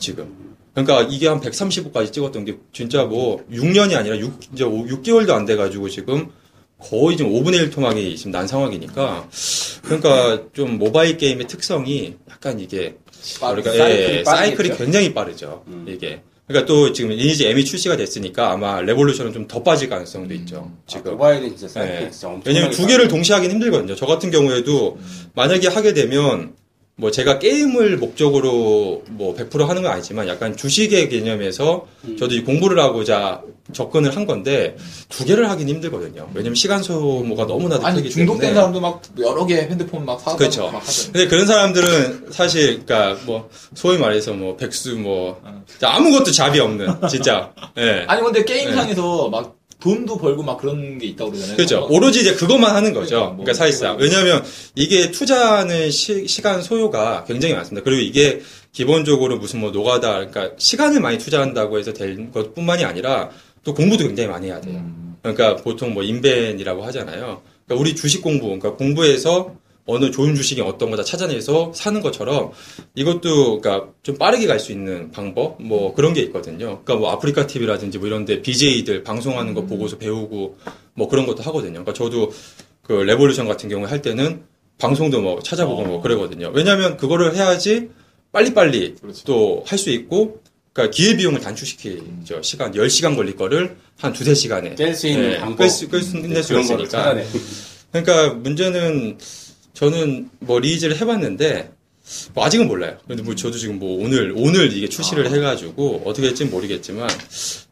지금. 0.00 0.56
그러니까 0.74 1.02
이게 1.02 1.28
한 1.28 1.40
130억까지 1.40 2.12
찍었던 2.12 2.44
게 2.44 2.58
진짜 2.72 3.04
뭐 3.04 3.44
6년이 3.50 3.96
아니라 3.96 4.18
6, 4.18 4.40
이제 4.52 4.64
6개월도 4.64 5.30
안 5.30 5.44
돼가지고 5.44 5.88
지금 5.88 6.30
거의 6.78 7.16
지금 7.16 7.32
5분의 7.32 7.54
1 7.54 7.70
토막이 7.70 8.16
지금 8.16 8.32
난 8.32 8.46
상황이니까 8.46 9.28
그러니까 9.82 10.42
좀 10.52 10.78
모바일 10.78 11.16
게임의 11.16 11.46
특성이 11.46 12.16
약간 12.30 12.60
이게 12.60 12.96
우리가 13.40 13.72
사이클이 13.72 14.18
예, 14.18 14.24
사이클이? 14.24 14.76
굉장히 14.76 15.14
빠르죠. 15.14 15.64
이게 15.86 16.20
그러니까 16.46 16.66
또 16.66 16.92
지금 16.92 17.10
리니지 17.10 17.46
M이 17.46 17.64
출시가 17.64 17.96
됐으니까 17.96 18.50
아마 18.52 18.80
레볼루션은 18.82 19.32
좀 19.32 19.48
더 19.48 19.62
빠질 19.62 19.88
가능성도 19.88 20.34
있죠. 20.34 20.70
아, 20.70 20.82
지금 20.86 21.12
모바일은 21.12 21.48
진짜 21.56 21.68
사이클 21.68 22.00
네. 22.00 22.10
진짜 22.10 22.28
엄청 22.28 22.42
왜냐면 22.52 22.70
두 22.70 22.86
개를 22.86 23.08
동시에 23.08 23.34
하긴 23.36 23.50
힘들거든요. 23.52 23.94
저 23.94 24.04
같은 24.04 24.30
경우에도 24.30 24.98
만약에 25.34 25.68
하게 25.68 25.94
되면 25.94 26.54
뭐 26.96 27.10
제가 27.10 27.40
게임을 27.40 27.96
목적으로 27.96 29.02
뭐 29.08 29.34
100% 29.34 29.66
하는 29.66 29.82
건 29.82 29.90
아니지만 29.90 30.28
약간 30.28 30.56
주식의 30.56 31.08
개념에서 31.08 31.86
저도 32.18 32.34
이 32.36 32.44
공부를 32.44 32.78
하고자 32.80 33.42
접근을 33.72 34.14
한 34.14 34.26
건데 34.26 34.76
두 35.08 35.24
개를 35.24 35.50
하긴 35.50 35.68
힘들거든요. 35.68 36.28
왜냐면 36.34 36.54
시간 36.54 36.82
소모가 36.82 37.46
너무나도 37.46 37.84
아니 37.84 37.96
크기 37.96 38.10
중독된 38.10 38.40
때문에. 38.40 38.54
사람도 38.54 38.80
막 38.80 39.02
여러 39.18 39.44
개 39.44 39.56
핸드폰 39.56 40.04
막 40.04 40.20
사고 40.20 40.36
그렇죠. 40.36 40.70
막. 40.70 40.82
근데 41.12 41.26
그런 41.26 41.46
사람들은 41.46 42.26
사실 42.30 42.84
그러니까 42.84 43.18
뭐 43.24 43.48
소위 43.74 43.98
말해서 43.98 44.32
뭐 44.32 44.56
백수 44.56 44.96
뭐 44.96 45.42
아무것도 45.82 46.30
잡이 46.30 46.60
없는 46.60 47.08
진짜 47.10 47.52
예. 47.78 48.04
아니 48.06 48.22
근데 48.22 48.44
게임상에서 48.44 49.30
막 49.30 49.56
돈도 49.84 50.16
벌고 50.16 50.42
막 50.42 50.56
그런 50.56 50.98
게 50.98 51.06
있다고 51.08 51.30
그러잖아요. 51.32 51.56
그렇죠. 51.56 51.80
막 51.80 51.92
오로지 51.92 52.20
이제 52.20 52.32
그것만 52.34 52.74
하는 52.74 52.94
거죠. 52.94 53.16
그러니까 53.16 53.36
그러니까, 53.36 53.44
뭐 53.44 53.54
사실상. 53.54 53.98
왜냐하면 53.98 54.42
이게 54.74 55.10
투자하는 55.10 55.90
시, 55.90 56.40
간 56.42 56.62
소요가 56.62 57.24
굉장히 57.24 57.52
많습니다. 57.54 57.84
그리고 57.84 58.00
이게 58.00 58.40
기본적으로 58.72 59.36
무슨 59.36 59.60
뭐 59.60 59.70
노가다, 59.70 60.26
그러니까 60.26 60.52
시간을 60.56 61.00
많이 61.00 61.18
투자한다고 61.18 61.78
해서 61.78 61.92
될 61.92 62.30
것 62.32 62.54
뿐만이 62.54 62.82
아니라 62.84 63.28
또 63.62 63.74
공부도 63.74 64.04
굉장히 64.06 64.28
많이 64.30 64.46
해야 64.46 64.60
돼요. 64.60 64.76
음. 64.76 65.16
그러니까 65.20 65.56
보통 65.56 65.92
뭐 65.92 66.02
인벤이라고 66.02 66.82
하잖아요. 66.86 67.42
그러니까 67.66 67.80
우리 67.80 67.94
주식 67.94 68.22
공부, 68.22 68.46
그러니까 68.46 68.74
공부해서 68.74 69.54
어느 69.86 70.10
좋은 70.10 70.34
주식이 70.34 70.60
어떤 70.62 70.90
거다 70.90 71.04
찾아내서 71.04 71.72
사는 71.74 72.00
것처럼 72.00 72.52
이것도 72.94 73.60
그러니까 73.60 73.90
좀 74.02 74.16
빠르게 74.16 74.46
갈 74.46 74.58
수 74.58 74.72
있는 74.72 75.10
방법 75.10 75.60
뭐 75.62 75.94
그런 75.94 76.14
게 76.14 76.22
있거든요. 76.22 76.80
그러니까 76.84 76.96
뭐 76.96 77.10
아프리카 77.10 77.46
TV라든지 77.46 77.98
뭐 77.98 78.06
이런데 78.06 78.40
BJ들 78.40 79.02
방송하는 79.04 79.52
거 79.52 79.62
보고서 79.66 79.98
배우고 79.98 80.56
뭐 80.94 81.08
그런 81.08 81.26
것도 81.26 81.42
하거든요. 81.42 81.84
그러니까 81.84 81.92
저도 81.92 82.32
그 82.82 82.92
레볼루션 82.92 83.46
같은 83.46 83.68
경우에 83.68 83.88
할 83.88 84.00
때는 84.00 84.42
방송도 84.78 85.20
뭐 85.20 85.42
찾아보고 85.42 85.84
뭐 85.84 86.00
그러거든요. 86.00 86.50
왜냐하면 86.54 86.96
그거를 86.96 87.34
해야지 87.34 87.90
빨리빨리 88.32 88.96
그렇죠. 89.00 89.24
또할 89.24 89.78
수 89.78 89.90
있고 89.90 90.40
그러니까 90.72 90.94
기회 90.94 91.16
비용을 91.16 91.40
단축시키죠. 91.40 92.42
시간 92.42 92.72
10시간 92.72 93.14
걸릴 93.14 93.36
거를 93.36 93.76
한 93.98 94.12
두세 94.12 94.34
시간에 94.34 94.74
깰 94.74 94.94
수 94.94 95.06
있는 95.06 95.30
네, 95.30 95.38
방법. 95.40 95.58
끌 95.58 95.70
수, 95.70 95.88
끌 95.88 96.02
수, 96.02 96.16
있으니까. 96.18 96.88
찾아내. 96.88 97.24
그러니까 97.92 98.34
문제는 98.34 99.18
저는 99.74 100.30
뭐 100.38 100.58
리즈를 100.60 100.96
해봤는데 101.00 101.70
뭐 102.32 102.44
아직은 102.44 102.68
몰라요. 102.68 102.96
근데 103.06 103.22
뭐 103.22 103.34
저도 103.34 103.58
지금 103.58 103.78
뭐 103.78 104.02
오늘 104.04 104.32
오늘 104.36 104.72
이게 104.72 104.88
출시를 104.88 105.26
아. 105.26 105.30
해가지고 105.30 106.02
어떻게 106.04 106.28
될지는 106.28 106.50
모르겠지만 106.50 107.08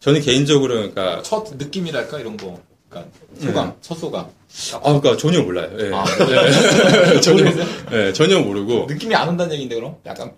저는 0.00 0.21
개인적으로 0.21 0.75
그러니까 0.75 1.23
첫 1.23 1.56
느낌이랄까 1.56 2.18
이런 2.18 2.37
거. 2.37 2.61
그러니까 2.88 3.11
소감, 3.40 3.73
첫 3.80 3.94
소감. 3.99 4.26
아 4.75 4.80
그러니까 4.80 5.16
전혀 5.16 5.40
몰라요. 5.42 5.71
예. 5.78 5.90
아, 5.94 6.04
네. 7.14 7.21
전혀 7.23 7.44
예, 7.92 8.12
전혀 8.12 8.38
모르고. 8.38 8.85
느낌이 8.87 9.14
안 9.14 9.30
온다는 9.30 9.54
얘기인데 9.54 9.76
그럼 9.76 9.97
약간 10.04 10.32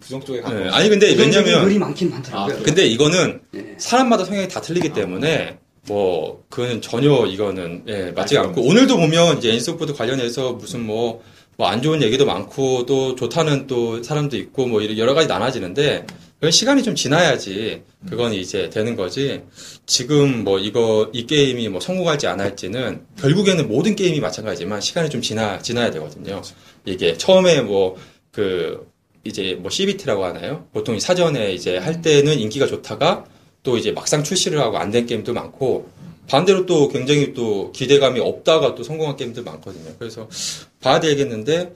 부정 0.00 0.22
쪽에 0.24 0.40
가까워. 0.40 0.64
예, 0.64 0.68
아니 0.70 0.88
근데 0.88 1.14
왜냐면 1.14 1.78
많긴 1.78 2.08
많더라고요. 2.10 2.56
아, 2.56 2.62
근데 2.62 2.86
이거는 2.86 3.42
예. 3.54 3.74
사람마다 3.76 4.24
성향이 4.24 4.48
다 4.48 4.62
틀리기 4.62 4.94
때문에 4.94 5.58
뭐 5.86 6.44
그거는 6.48 6.80
전혀 6.82 7.26
이거는 7.26 7.84
예, 7.88 8.12
아니, 8.14 8.38
않고. 8.38 8.62
오늘도 8.62 8.96
보면 8.96 9.38
이제 9.38 9.52
엔소프트 9.52 9.94
관련해서 9.94 10.52
무슨 10.54 10.86
뭐 10.86 11.22
뭐 11.60 11.68
안 11.68 11.82
좋은 11.82 12.02
얘기도 12.02 12.24
많고 12.24 12.86
또 12.86 13.14
좋다는 13.14 13.66
또 13.66 14.02
사람도 14.02 14.38
있고 14.38 14.66
뭐 14.66 14.80
이런 14.80 14.96
여러 14.96 15.12
가지 15.12 15.28
나눠지는데 15.28 16.06
그 16.40 16.50
시간이 16.50 16.82
좀 16.82 16.94
지나야지 16.94 17.82
그건 18.08 18.32
이제 18.32 18.70
되는 18.70 18.96
거지. 18.96 19.42
지금 19.84 20.42
뭐 20.42 20.58
이거 20.58 21.10
이 21.12 21.26
게임이 21.26 21.68
뭐 21.68 21.80
성공할지 21.80 22.26
안 22.26 22.40
할지는 22.40 23.04
결국에는 23.20 23.68
모든 23.68 23.94
게임이 23.94 24.20
마찬가지지만 24.20 24.80
시간이 24.80 25.10
좀 25.10 25.20
지나 25.20 25.58
지나야 25.60 25.90
되거든요. 25.90 26.40
이게 26.86 27.16
처음에 27.18 27.60
뭐 27.60 27.96
그 28.32 28.88
이제 29.24 29.58
뭐 29.60 29.70
CBT라고 29.70 30.24
하나요? 30.24 30.66
보통 30.72 30.94
이 30.96 31.00
사전에 31.00 31.52
이제 31.52 31.76
할 31.76 32.00
때는 32.00 32.38
인기가 32.38 32.66
좋다가 32.66 33.24
또 33.62 33.76
이제 33.76 33.92
막상 33.92 34.22
출시를 34.24 34.58
하고 34.60 34.78
안 34.78 34.90
된 34.90 35.06
게임도 35.06 35.32
많고 35.32 35.88
반대로 36.28 36.64
또 36.66 36.88
굉장히 36.88 37.34
또 37.34 37.72
기대감이 37.72 38.20
없다가 38.20 38.74
또 38.74 38.82
성공한 38.82 39.16
게임도 39.16 39.42
많거든요. 39.42 39.92
그래서 39.98 40.28
봐야 40.80 41.00
되겠는데 41.00 41.74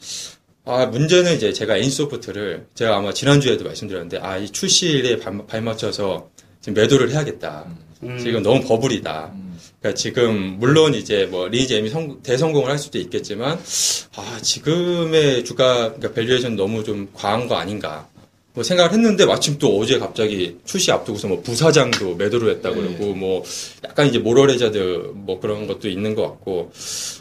아 0.65 0.87
문제는 0.87 1.35
이제 1.37 1.53
제가 1.53 1.77
엔소프트를 1.77 2.67
제가 2.75 2.97
아마 2.97 3.13
지난주에도 3.13 3.65
말씀드렸는데 3.65 4.19
아 4.19 4.39
이 4.39 4.49
출시일에 4.51 5.19
발, 5.19 5.47
발맞춰서 5.47 6.31
지금 6.61 6.75
매도를 6.81 7.11
해야겠다. 7.11 7.67
음. 8.05 8.19
지금 8.19 8.43
너무 8.43 8.63
버블이다. 8.67 9.33
음. 9.35 9.59
그러니까 9.81 9.99
지금 9.99 10.57
물론 10.59 10.95
이제 10.95 11.27
뭐 11.27 11.49
리니지 11.49 11.77
M이 11.77 11.91
성- 11.91 12.23
대성공을 12.23 12.71
할 12.71 12.79
수도 12.79 12.99
있겠지만 12.99 13.59
아 14.17 14.39
지금의 14.41 15.45
주가 15.45 15.93
그러니까 15.93 16.13
valuation 16.13 16.57
너무 16.57 16.83
좀 16.85 17.09
과한 17.13 17.49
거 17.49 17.57
아닌가 17.57 18.09
뭐 18.55 18.63
생각을 18.63 18.93
했는데 18.93 19.27
마침 19.27 19.59
또 19.59 19.79
어제 19.81 19.99
갑자기 19.99 20.59
출시 20.65 20.93
앞두고서 20.93 21.27
뭐 21.27 21.41
부사장도 21.43 22.15
매도를 22.15 22.51
했다 22.53 22.71
네. 22.71 22.77
그러고 22.77 23.13
뭐 23.15 23.43
약간 23.85 24.07
이제 24.07 24.19
모럴해저드 24.21 25.13
뭐 25.15 25.41
그런 25.41 25.67
것도 25.67 25.89
있는 25.89 26.15
것 26.15 26.23
같고 26.23 26.71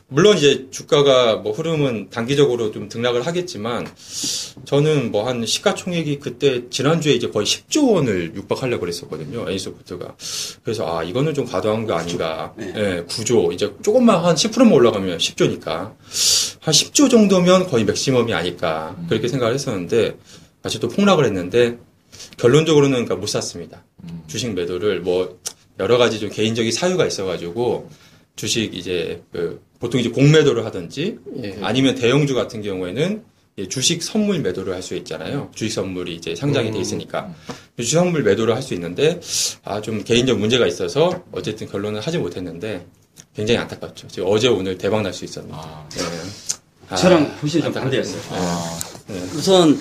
물론 0.10 0.38
이제 0.38 0.68
주가가 0.70 1.38
뭐 1.38 1.54
흐름은 1.54 2.12
단기적으로 2.12 2.72
좀 2.72 2.88
등락을 2.88 3.26
하겠지만 3.26 3.88
저는 4.66 5.12
뭐 5.12 5.24
한 5.24 5.46
시가총액이 5.46 6.20
그때 6.20 6.70
지난주에 6.70 7.14
이제 7.14 7.30
거의 7.30 7.46
10조 7.46 7.94
원을 7.94 8.34
육박하려고 8.36 8.82
그랬었거든요. 8.82 9.50
애니소프트가. 9.50 10.16
그래서 10.64 10.98
아, 10.98 11.04
이거는 11.04 11.34
좀 11.34 11.46
과도한 11.46 11.86
거 11.88 11.94
아닌가. 11.94 12.54
네. 12.58 12.74
예, 12.76 13.04
9조. 13.08 13.54
이제 13.54 13.74
조금만 13.82 14.24
한 14.24 14.36
10%만 14.36 14.72
올라가면 14.72 15.18
10조니까. 15.18 15.66
한 15.66 16.74
10조 16.74 17.10
정도면 17.10 17.68
거의 17.68 17.86
맥시멈이 17.86 18.34
아닐까. 18.34 18.96
그렇게 19.10 19.28
생각을 19.28 19.54
했었는데 19.54 20.18
다시 20.64 20.80
또 20.80 20.88
폭락을 20.88 21.26
했는데 21.26 21.78
결론적으로는 22.38 22.94
그러니까 22.94 23.16
못 23.16 23.28
샀습니다. 23.28 23.84
음. 24.04 24.24
주식 24.28 24.52
매도를 24.54 25.02
뭐 25.02 25.40
여러 25.80 25.98
가지 25.98 26.20
좀 26.20 26.30
개인적인 26.30 26.72
사유가 26.72 27.06
있어가지고 27.06 27.90
주식 28.36 28.74
이제 28.74 29.22
그 29.32 29.62
보통 29.80 30.00
이제 30.00 30.10
공매도를 30.10 30.66
하든지 30.66 31.18
예. 31.44 31.58
아니면 31.62 31.96
대형주 31.96 32.34
같은 32.34 32.62
경우에는 32.62 33.24
이 33.58 33.70
주식 33.70 34.02
선물 34.02 34.40
매도를 34.40 34.74
할 34.74 34.82
수 34.82 34.96
있잖아요. 34.96 35.52
주식 35.54 35.74
선물이 35.76 36.16
이제 36.16 36.34
상장이 36.36 36.72
돼 36.72 36.80
있으니까 36.80 37.32
주식 37.78 37.96
선물 37.96 38.24
매도를 38.24 38.56
할 38.56 38.64
수 38.64 38.74
있는데 38.74 39.20
아 39.64 39.82
좀 39.82 40.04
개인적 40.04 40.40
문제가 40.40 40.66
있어서 40.66 41.24
어쨌든 41.32 41.68
결론을 41.70 42.00
하지 42.02 42.18
못했는데 42.18 42.88
굉장히 43.36 43.60
안타깝죠. 43.60 44.08
지금 44.08 44.30
어제 44.32 44.48
오늘 44.48 44.78
대박 44.78 45.02
날 45.02 45.14
수 45.14 45.26
있었는데. 45.26 45.56
아, 45.60 45.88
네. 45.92 46.02
아, 46.90 46.96
저랑 46.96 47.38
보시는 47.38 47.66
좀. 47.66 47.74
반대였어요. 47.74 48.22
아, 48.32 48.80
우선 49.36 49.80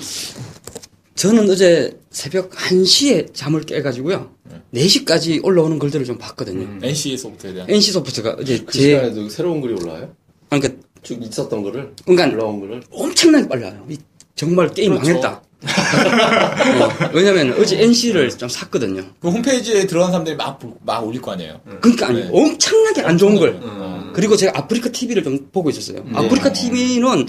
저는 1.22 1.48
어제 1.48 1.96
새벽 2.10 2.50
1시에 2.50 3.32
잠을 3.32 3.60
깨가지고요. 3.62 4.28
4시까지 4.74 5.44
올라오는 5.44 5.78
글들을 5.78 6.04
좀 6.04 6.18
봤거든요. 6.18 6.80
NC 6.82 7.16
소프트에 7.16 7.52
대한. 7.54 7.70
NC소프트가 7.70 8.36
어제 8.40 8.58
그 8.58 8.72
제 8.72 8.80
시간에도 8.80 9.28
새로운 9.28 9.60
글이 9.60 9.74
올라와요? 9.74 10.12
그러니까 10.50 10.74
쭉 11.04 11.22
있었던 11.22 11.62
거를 11.62 11.92
그러니까 12.04 12.36
올라온 12.36 12.58
거를 12.58 12.82
엄청나게 12.90 13.46
빨라요. 13.48 13.86
이- 13.88 13.98
정말 14.34 14.68
게임 14.74 14.98
그렇죠. 14.98 15.20
망했다. 15.20 15.42
어, 16.82 17.10
왜냐면 17.14 17.54
어제 17.56 17.80
NC를 17.80 18.30
좀 18.36 18.48
샀거든요. 18.48 19.04
그 19.20 19.28
홈페이지에 19.30 19.86
들어간 19.86 20.10
사람들이 20.10 20.34
막, 20.34 20.58
보- 20.58 20.76
막 20.84 21.06
올릴 21.06 21.22
거 21.22 21.30
아니에요. 21.30 21.60
그러니까 21.80 22.08
아니 22.08 22.20
네. 22.22 22.30
엄청나게 22.32 23.02
안 23.02 23.16
좋은 23.16 23.36
걸. 23.36 23.60
어. 23.62 24.10
그리고 24.12 24.36
제가 24.36 24.58
아프리카 24.58 24.90
TV를 24.90 25.22
좀 25.22 25.48
보고 25.52 25.70
있었어요. 25.70 26.02
네. 26.04 26.10
아프리카 26.14 26.52
TV는 26.52 27.26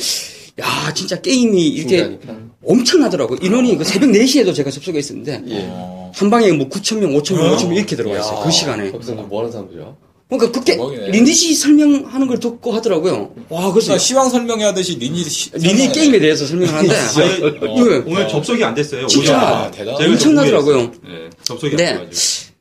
야 0.59 0.93
진짜 0.93 1.19
게임이 1.19 1.67
이렇게 1.67 1.97
중요하니까. 1.97 2.37
엄청나더라고. 2.65 3.35
인원이 3.41 3.77
그 3.77 3.83
새벽 3.83 4.09
4시에도 4.09 4.53
제가 4.53 4.69
접속해 4.69 4.99
있었는데 4.99 5.43
예. 5.47 5.65
어. 5.69 6.11
한 6.15 6.29
방에 6.29 6.51
뭐 6.51 6.69
9천 6.69 6.99
명, 6.99 7.11
5천 7.13 7.35
명, 7.35 7.57
5천 7.57 7.63
명 7.67 7.75
이렇게 7.75 7.95
들어가 7.95 8.19
있어요. 8.19 8.39
야, 8.39 8.43
그 8.43 8.51
시간에. 8.51 8.91
거기서 8.91 9.15
뭐 9.15 9.39
하는 9.39 9.51
사람들이야? 9.51 9.95
그러니까 10.29 10.51
그게 10.59 10.73
대박이네. 10.73 11.09
리니지 11.11 11.53
설명하는 11.55 12.27
걸 12.27 12.39
듣고 12.39 12.71
하더라고요. 12.71 13.33
와, 13.49 13.71
그래서 13.71 13.87
그러니까 13.87 13.97
시황 13.97 14.29
설명하듯이 14.29 14.95
리니 14.97 15.23
시- 15.23 15.49
설명해. 15.49 15.91
게임에 15.91 16.19
대해서 16.19 16.45
설명하는데 16.45 16.95
아니, 16.95 17.43
어, 17.43 17.73
오늘, 17.73 18.03
예. 18.07 18.11
오늘 18.11 18.27
접속이 18.27 18.63
안 18.63 18.73
됐어요. 18.75 19.05
진짜 19.07 19.33
오늘. 19.35 19.45
아, 19.45 19.71
대단하다. 19.71 19.97
제가 20.03 20.11
엄청나더라고요. 20.13 20.77
네, 21.03 21.29
접속이 21.43 21.75
네. 21.75 21.87
안 21.87 21.99
돼가지고. 21.99 22.53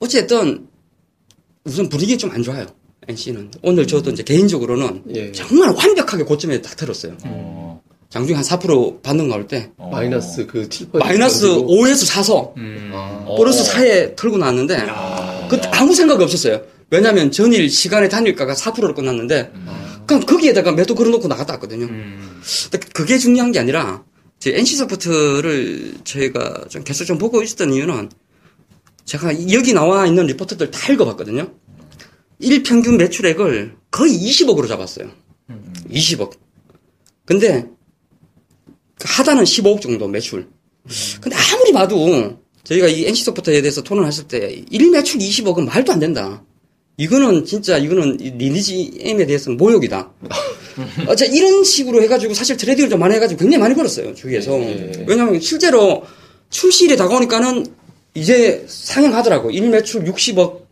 어쨌든 0.00 0.68
우선 1.64 1.88
분위기가 1.88 2.18
좀 2.18 2.30
안 2.32 2.42
좋아요. 2.42 2.66
NC는 3.08 3.50
오늘 3.62 3.86
저도 3.86 4.10
이제 4.10 4.22
개인적으로는 4.22 5.02
예. 5.14 5.32
정말 5.32 5.70
완벽하게 5.70 6.24
고점에 6.24 6.60
딱 6.60 6.76
들었어요. 6.76 7.16
어. 7.24 7.80
장중에 8.10 8.36
한 8.36 8.44
4% 8.44 9.02
반등 9.02 9.28
나올 9.28 9.46
때 9.46 9.70
어. 9.76 9.88
마이너스 9.90 10.46
그7% 10.46 10.98
마이너스 10.98 11.46
5에서 11.46 12.06
사서 12.06 12.54
음. 12.58 12.90
아. 12.92 13.34
플러스 13.36 13.70
4에 13.72 14.14
털고 14.14 14.38
나왔는데 14.38 14.86
그때 15.48 15.68
아무 15.72 15.94
생각이 15.94 16.22
없었어요. 16.22 16.62
왜냐하면 16.90 17.30
전일 17.30 17.68
시간의 17.68 18.08
단일가가 18.08 18.54
4%로 18.54 18.94
끝났는데 18.94 19.52
그냥 20.06 20.24
거기에다가 20.24 20.72
매도 20.72 20.94
걸어놓고 20.94 21.28
나갔다 21.28 21.54
왔거든요. 21.54 21.86
음. 21.86 22.40
근데 22.70 22.86
그게 22.94 23.18
중요한 23.18 23.52
게 23.52 23.58
아니라 23.58 24.04
제 24.38 24.56
NC소프트를 24.56 25.94
저희가 26.04 26.64
좀 26.68 26.84
계속 26.84 27.04
좀 27.04 27.18
보고 27.18 27.42
있었던 27.42 27.72
이유는 27.72 28.10
제가 29.04 29.52
여기 29.52 29.72
나와 29.72 30.06
있는 30.06 30.26
리포트들 30.26 30.70
다 30.70 30.92
읽어봤거든요. 30.92 31.50
일평균 32.38 32.96
매출액을 32.96 33.76
거의 33.90 34.12
20억으로 34.12 34.68
잡았어요. 34.68 35.10
20억. 35.90 36.32
근데 37.24 37.66
그 38.98 39.04
하단은 39.06 39.44
15억 39.44 39.80
정도 39.80 40.08
매출. 40.08 40.48
근데 41.20 41.36
아무리 41.36 41.72
봐도 41.72 42.38
저희가 42.64 42.88
이 42.88 43.06
NC소프트에 43.06 43.60
대해서 43.62 43.82
토론했을 43.82 44.28
때 44.28 44.62
1매출 44.70 45.20
20억은 45.20 45.64
말도 45.64 45.92
안 45.92 45.98
된다. 45.98 46.42
이거는 46.96 47.44
진짜 47.44 47.78
이거는 47.78 48.18
이 48.20 48.30
리니지 48.30 48.98
M에 49.00 49.24
대해서는 49.26 49.56
모욕이다. 49.56 50.12
어, 51.06 51.14
자, 51.14 51.24
이런 51.24 51.64
식으로 51.64 52.02
해가지고 52.02 52.34
사실 52.34 52.56
트레이딩을 52.56 52.90
좀 52.90 53.00
많이 53.00 53.14
해가지고 53.14 53.38
굉장히 53.38 53.62
많이 53.62 53.74
벌었어요 53.74 54.14
주위에서. 54.14 54.52
예. 54.60 55.04
왜냐하면 55.06 55.40
실제로 55.40 56.04
출시일에 56.50 56.96
다가오니까는 56.96 57.66
이제 58.14 58.64
상향하더라고. 58.68 59.50
1매출 59.50 60.06
60억, 60.08 60.67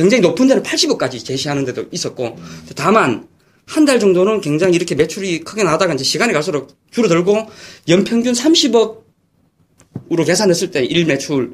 굉장히 0.00 0.22
높은 0.22 0.46
데는 0.48 0.62
80억까지 0.62 1.22
제시하는 1.24 1.64
데도 1.66 1.84
있었고. 1.92 2.36
다만 2.74 3.28
한 3.66 3.84
달 3.84 4.00
정도는 4.00 4.40
굉장히 4.40 4.74
이렇게 4.74 4.94
매출이 4.96 5.40
크게 5.40 5.62
나다가 5.62 5.92
이제 5.94 6.02
시간이 6.02 6.32
갈수록 6.32 6.76
줄어들고 6.90 7.46
연평균 7.88 8.32
30억으로 8.32 8.96
계산했을 10.26 10.70
때 10.70 10.86
1매출 10.88 11.52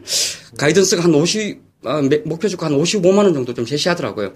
가이던스가 0.57 1.05
한 1.05 1.12
50, 1.15 1.61
아, 1.85 2.00
매- 2.03 2.19
목표 2.25 2.49
주가 2.49 2.67
한 2.67 2.73
55만 2.79 3.19
원 3.19 3.35
정도 3.35 3.53
좀 3.53 3.67
제시하더라고요. 3.67 4.33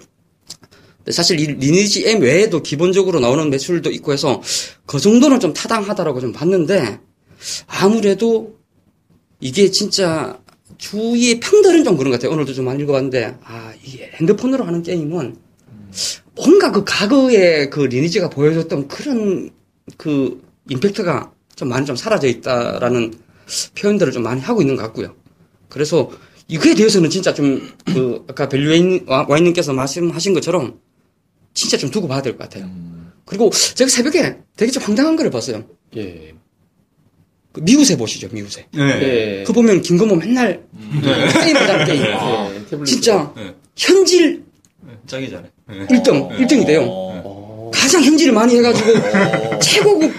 사실 1.09 1.39
이 1.39 1.47
리니지 1.47 2.07
M 2.07 2.21
외에도 2.21 2.61
기본적으로 2.61 3.19
나오는 3.19 3.49
매출도 3.49 3.89
있고 3.91 4.13
해서 4.13 4.41
그 4.85 4.99
정도는 4.99 5.39
좀 5.39 5.51
타당하다라고 5.53 6.19
좀 6.19 6.31
봤는데 6.33 6.99
아무래도 7.65 8.59
이게 9.39 9.71
진짜 9.71 10.39
주위의 10.77 11.39
평들은 11.39 11.83
좀 11.83 11.97
그런 11.97 12.11
것 12.11 12.17
같아요. 12.19 12.31
오늘도 12.33 12.53
좀 12.53 12.65
많이 12.65 12.83
읽어봤는데 12.83 13.37
아, 13.43 13.70
이 13.70 13.70
핸드폰으로 13.85 14.63
하는 14.65 14.83
게임은 14.83 15.35
뭔가 16.35 16.71
그 16.71 16.83
과거에 16.85 17.69
그 17.69 17.81
리니지가 17.81 18.29
보여줬던 18.29 18.87
그런 18.87 19.49
그 19.97 20.41
임팩트가 20.69 21.31
좀 21.55 21.69
많이 21.69 21.85
좀 21.85 21.95
사라져 21.95 22.27
있다라는 22.27 23.13
표현들을 23.77 24.11
좀 24.13 24.23
많이 24.23 24.39
하고 24.41 24.61
있는 24.61 24.75
것 24.75 24.83
같고요. 24.83 25.15
그래서 25.69 26.09
이거에 26.47 26.73
대해서는 26.75 27.09
진짜 27.09 27.33
좀 27.33 27.61
그 27.85 28.23
아까 28.29 28.47
벨류웨인 28.47 29.05
와인님께서 29.07 29.73
말씀하신 29.73 30.33
것처럼 30.33 30.79
진짜 31.53 31.77
좀 31.77 31.89
두고 31.91 32.07
봐야 32.07 32.21
될 32.21 32.37
것 32.37 32.39
같아요. 32.49 32.69
그리고 33.25 33.49
제가 33.49 33.89
새벽에 33.89 34.37
되게 34.55 34.71
좀 34.71 34.83
황당한 34.83 35.15
거를 35.15 35.29
봤어요. 35.31 35.63
예. 35.97 36.33
그 37.51 37.59
미우새 37.61 37.97
보시죠, 37.97 38.29
미우새. 38.31 38.67
예. 38.77 39.43
그 39.45 39.51
보면 39.51 39.81
김건모 39.81 40.15
맨날 40.15 40.65
게임하잖아, 41.43 41.85
게임. 41.85 42.01
예, 42.03 42.65
태블릿. 42.69 42.85
진짜 42.85 43.33
네. 43.35 43.53
현질 43.77 44.43
짱이잖아요. 45.07 45.47
네. 45.69 45.75
1등, 45.87 46.29
1등이 46.39 46.65
돼요. 46.65 46.85
어. 46.87 47.71
가장 47.73 48.03
현질을 48.03 48.33
많이 48.33 48.55
해가지고 48.57 49.59
최고급 49.59 50.11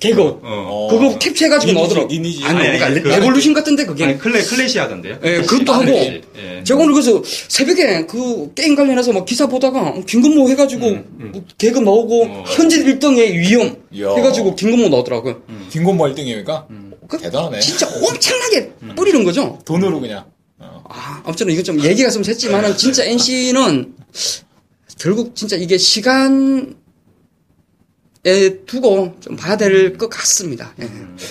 개그. 0.00 0.22
어. 0.42 0.88
그거 0.90 1.18
캡처해가지고 1.18 1.72
나오더라고. 1.72 2.08
리니지. 2.08 2.44
아니, 2.44 2.58
아니, 2.60 2.78
그러니까 2.78 2.86
아니, 2.86 3.02
그- 3.02 3.08
레볼루션 3.08 3.52
같은데 3.52 3.84
그게. 3.84 4.04
아니, 4.04 4.18
클래, 4.18 4.42
클래시 4.42 4.78
하던데요? 4.78 5.18
예, 5.24 5.40
그것도 5.42 5.72
하고. 5.72 5.88
예. 5.90 6.22
제가 6.64 6.80
오늘 6.80 6.92
그래서 6.94 7.20
새벽에 7.24 8.06
그 8.06 8.52
게임 8.54 8.74
관련해서 8.76 9.12
막 9.12 9.24
기사 9.24 9.46
보다가 9.46 9.94
김건모 10.06 10.48
해가지고 10.50 10.90
뭐 11.18 11.44
개그 11.58 11.78
나오고 11.80 12.24
어. 12.24 12.44
현질 12.46 12.84
1등의 12.98 13.32
위험. 13.38 13.76
해가지고 13.92 14.54
김건모 14.54 14.88
나오더라고요. 14.88 15.42
김건모 15.70 16.04
1등이니까 16.04 16.66
그 17.08 17.18
대단하네. 17.18 17.58
진짜 17.60 17.88
엄청나게 17.88 18.70
뿌리는 18.94 19.24
거죠. 19.24 19.58
돈으로 19.64 20.00
그냥. 20.00 20.24
어. 20.60 20.82
아, 20.88 21.22
아무튼 21.24 21.48
이거 21.50 21.62
좀 21.62 21.80
얘기가 21.82 22.10
좀 22.10 22.22
샜지만은 22.22 22.76
진짜 22.76 23.04
NC는 23.04 23.94
결국 24.98 25.34
진짜 25.36 25.56
이게 25.56 25.78
시간 25.78 26.74
에 28.24 28.64
두고 28.64 29.14
좀 29.20 29.36
봐야 29.36 29.56
될 29.56 29.96
것 29.96 30.08
같습니다. 30.10 30.74
예. 30.80 30.88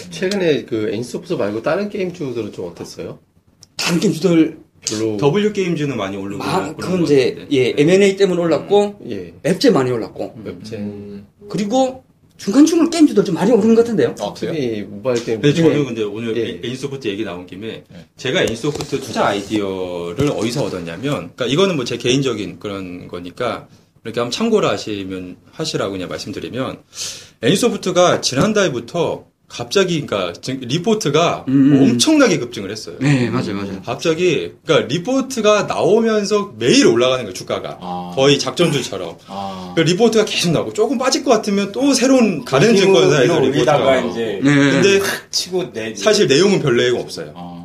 최근에 0.10 0.64
그 0.64 0.90
엔소프트 0.94 1.34
말고 1.34 1.62
다른 1.62 1.90
게임 1.90 2.14
주들은 2.14 2.54
좀 2.54 2.70
어땠어요? 2.70 3.20
다른 3.76 4.00
게임주들 4.00 4.58
별로. 4.88 5.18
W 5.18 5.52
게임즈는 5.52 5.98
많이 5.98 6.16
오르고. 6.16 6.42
아, 6.44 6.74
그건 6.76 7.00
것 7.02 7.04
이제. 7.04 7.46
예 7.52 7.74
M&A 7.78 8.16
때문에 8.16 8.40
올랐고 8.42 9.00
예. 9.10 9.34
앱제 9.46 9.72
많이 9.72 9.92
올랐고 9.92 10.40
웹젠. 10.46 11.26
그리고 11.50 12.06
중간중간 12.38 12.90
게임주들 12.90 13.26
좀 13.26 13.36
많이 13.36 13.52
오르는 13.52 13.76
것 13.76 13.82
같은데요. 13.82 14.16
아, 14.20 14.34
그래요? 14.34 14.54
특히 14.54 14.82
모바일 14.84 15.24
게임. 15.26 15.42
근데 15.42 15.54
저는 15.62 15.80
예. 15.80 15.84
근데 15.86 16.04
오늘 16.04 16.38
예. 16.38 16.62
엔씨소프트 16.68 17.08
얘기 17.08 17.24
나온 17.24 17.46
김에 17.48 17.68
예. 17.92 18.06
제가 18.16 18.42
엔씨소프트 18.44 19.00
투자 19.02 19.28
아이디어를 19.28 20.30
어디서 20.32 20.64
얻었냐면 20.66 21.32
그러니까 21.36 21.46
이거는 21.48 21.76
뭐 21.76 21.86
제 21.86 21.98
개인적인 21.98 22.60
그런 22.60 23.08
거니까 23.08 23.68
이렇게 24.04 24.20
한번 24.20 24.32
참고를 24.32 24.70
하시면 24.70 25.38
하시라고 25.52 25.92
그냥 25.94 26.10
말씀드리면 26.10 26.82
엔씨소프트가 27.44 28.22
지난달부터 28.22 29.26
갑자기 29.48 30.06
그러니까 30.06 30.34
리포트가 30.44 31.46
음. 31.48 31.80
엄청나게 31.82 32.38
급증을 32.40 32.70
했어요. 32.70 32.98
네, 33.00 33.30
맞아요, 33.30 33.56
맞아요. 33.56 33.82
갑자기 33.86 34.52
그러니까 34.66 34.94
리포트가 34.94 35.64
나오면서 35.64 36.54
매일 36.58 36.86
올라가는 36.86 37.24
거예요 37.24 37.34
주가가 37.34 37.78
아. 37.80 38.12
거의 38.14 38.40
작전주처럼 38.40 39.18
아. 39.28 39.74
그 39.76 39.82
리포트가 39.82 40.26
계속 40.26 40.52
나오고 40.52 40.74
조금 40.74 40.98
빠질 40.98 41.24
것 41.24 41.32
같으면 41.32 41.72
또 41.72 41.94
새로운 41.94 42.44
다른 42.44 42.76
증권사에서 42.76 43.40
리포트가 43.40 43.78
나오고 43.78 44.10
이제 44.10 44.40
네. 44.44 44.54
근데 44.54 45.02
치고 45.32 45.72
내 45.72 45.96
사실 45.96 46.28
내용은 46.28 46.60
별 46.60 46.76
내용 46.76 47.00
없어요. 47.00 47.32
아. 47.36 47.57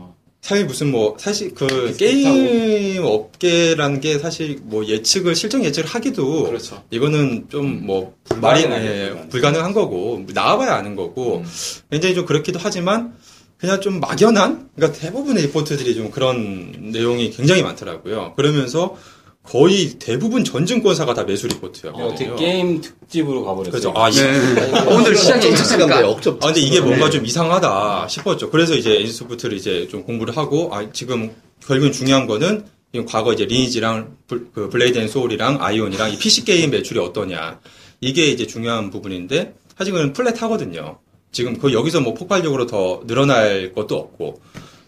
사실 0.42 0.66
무슨 0.66 0.90
뭐 0.90 1.16
사실 1.20 1.54
그 1.54 1.96
게임 1.96 3.04
업계라는 3.04 4.00
게 4.00 4.18
사실 4.18 4.58
뭐 4.62 4.84
예측을 4.84 5.36
실적 5.36 5.64
예측을 5.64 5.88
하기도 5.88 6.44
그렇죠. 6.44 6.82
이거는 6.90 7.46
좀 7.48 7.86
뭐 7.86 8.16
말이 8.40 8.62
예, 8.62 8.66
불가능. 8.68 9.28
불가능한 9.28 9.72
거고 9.72 10.24
나와봐야 10.34 10.74
아는 10.74 10.96
거고 10.96 11.38
음. 11.38 11.44
굉장히 11.90 12.14
좀 12.16 12.26
그렇기도 12.26 12.58
하지만 12.60 13.14
그냥 13.56 13.80
좀 13.80 14.00
막연한 14.00 14.70
그러니까 14.74 14.98
대부분의 14.98 15.44
리포트들이 15.44 15.94
좀 15.94 16.10
그런 16.10 16.90
내용이 16.90 17.30
굉장히 17.30 17.62
많더라고요. 17.62 18.34
그러면서 18.34 18.96
거의 19.42 19.94
대부분 19.98 20.44
전 20.44 20.64
증권사가 20.66 21.14
다 21.14 21.24
매수 21.24 21.46
어떻게 21.46 21.56
리포트였거든요. 21.56 22.36
게임 22.36 22.80
특집으로 22.80 23.44
가버렸어요. 23.44 23.92
그렇죠. 23.92 23.92
아, 23.96 24.08
이- 24.08 24.12
네. 24.14 24.84
오늘 24.88 25.16
시장에 25.16 25.48
있었으니까. 25.48 26.08
억접. 26.08 26.42
아, 26.42 26.46
근데 26.46 26.60
이게 26.60 26.80
뭔가 26.80 27.10
좀 27.10 27.26
이상하다 27.26 28.06
싶었죠. 28.08 28.50
그래서 28.50 28.74
이제 28.74 29.00
엔씨소프트를 29.00 29.56
이제 29.56 29.88
좀 29.90 30.04
공부를 30.04 30.36
하고, 30.36 30.70
아, 30.72 30.86
지금 30.92 31.32
결국은 31.66 31.90
중요한 31.92 32.26
거는 32.28 32.64
이 32.92 33.04
과거 33.04 33.32
이제 33.32 33.44
리니지랑 33.44 34.16
블, 34.28 34.48
그 34.54 34.68
블레이드 34.68 34.98
앤 34.98 35.08
소울이랑 35.08 35.58
아이온이랑 35.60 36.12
이 36.12 36.16
PC 36.18 36.44
게임 36.44 36.70
매출이 36.70 37.00
어떠냐. 37.00 37.58
이게 38.00 38.26
이제 38.26 38.46
중요한 38.46 38.90
부분인데, 38.90 39.54
사실 39.76 39.92
그건 39.92 40.12
flat하거든요. 40.12 40.98
지금 41.32 41.58
그 41.58 41.72
여기서 41.72 42.00
뭐 42.00 42.14
폭발적으로 42.14 42.66
더 42.66 43.00
늘어날 43.06 43.72
것도 43.72 43.96
없고. 43.96 44.40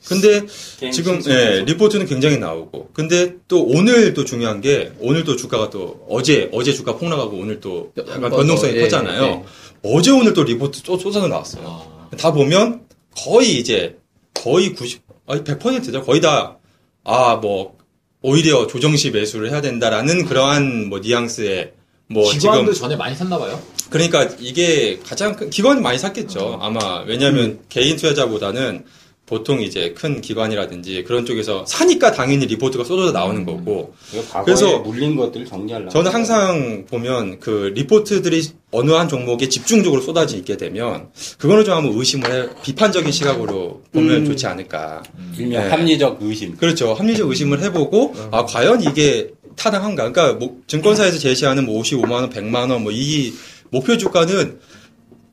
근데 0.07 0.47
지금. 0.93 1.23
예, 1.29 1.65
리포트는 1.67 2.07
굉장히 2.07 2.39
나오고. 2.39 2.91
근데 2.93 3.35
또 3.49 3.65
오늘 3.65 4.15
또 4.15 4.25
중요한 4.25 4.61
게 4.61 4.93
오늘 4.99 5.25
또 5.25 5.37
주가가 5.37 5.71
또 5.71 6.05
어제 6.09 6.51
어제 6.53 6.73
주가 6.73 6.97
폭락하고 6.97 7.37
오늘 7.37 7.61
또 7.61 7.93
약간 7.97 8.15
한번 8.15 8.31
변동성이 8.33 8.73
더, 8.73 8.79
예, 8.79 8.83
커잖아요. 8.83 9.23
예. 9.23 9.43
어제 9.83 10.11
오늘 10.11 10.35
또 10.35 10.45
리포트 10.45 10.83
또 10.83 10.99
쏟아져 10.99 11.29
나왔어요. 11.29 11.65
아. 11.67 12.17
다 12.17 12.33
보면 12.33 12.83
거의 13.17 13.59
이제 13.59 13.97
거의 14.35 14.75
90, 14.75 15.03
아니 15.27 15.43
100%죠. 15.43 16.03
거의 16.03 16.21
다, 16.21 16.59
아, 17.05 17.37
뭐, 17.37 17.77
오히려 18.21 18.67
조정시 18.67 19.11
매수를 19.11 19.51
해야 19.51 19.61
된다라는 19.61 20.25
그러한 20.25 20.89
뭐 20.89 21.01
뉘앙스의 21.01 21.73
뭐 22.09 22.31
기관도 22.31 22.73
지금 22.73 22.89
전에 22.89 22.97
많이 22.97 23.15
샀나 23.15 23.39
봐요. 23.39 23.61
그러니까 23.91 24.25
이게 24.39 24.99
가장 25.07 25.37
큰 25.37 25.51
기관이 25.51 25.81
많이 25.81 25.99
샀겠죠. 25.99 26.59
아마 26.61 27.03
왜냐하면 27.03 27.61
개인 27.69 27.97
투자자보다는 27.97 28.85
보통 29.27 29.63
이제 29.63 29.95
큰 29.97 30.21
기관이라든지 30.21 31.03
그런 31.05 31.25
쪽에서 31.25 31.65
사니까 31.67 32.13
당연히 32.13 32.45
리포트가 32.45 32.85
쏟아져 32.85 33.11
나오는 33.11 33.45
거고 33.47 33.95
이거 34.13 34.23
과거에 34.31 34.45
그래서 34.45 34.79
물린 34.81 35.17
것들을 35.17 35.47
정리하려고. 35.47 35.91
저는 35.91 36.11
항상 36.11 36.85
보면 36.89 37.41
그 37.41 37.73
리포트들이 37.75 38.43
어느 38.71 38.91
한 38.91 39.09
종목에 39.09 39.49
집중적으로 39.49 40.03
쏟아져 40.03 40.37
있게 40.37 40.59
되면 40.59 41.09
그거는 41.39 41.65
좀 41.65 41.75
한번 41.75 41.99
의심을 41.99 42.31
해 42.31 42.49
비판적인 42.63 43.11
시각으로 43.13 43.83
보면 43.93 44.17
음. 44.17 44.25
좋지 44.27 44.47
않을까. 44.47 45.03
일명 45.39 45.63
네. 45.63 45.71
합리적 45.71 46.19
의심. 46.21 46.57
그렇죠. 46.57 46.93
합리적 46.93 47.31
의심을 47.31 47.63
해보고 47.63 48.15
아 48.31 48.45
과연 48.45 48.83
이게 48.83 49.31
타당한가? 49.57 50.13
그러니까 50.13 50.39
뭐 50.39 50.59
증권사에서 50.67 51.19
제시하는 51.19 51.65
뭐 51.65 51.81
55만 51.81 52.11
원, 52.13 52.31
100만 52.31 52.71
원뭐이 52.71 53.33
목표 53.71 53.97
주가는 53.97 54.59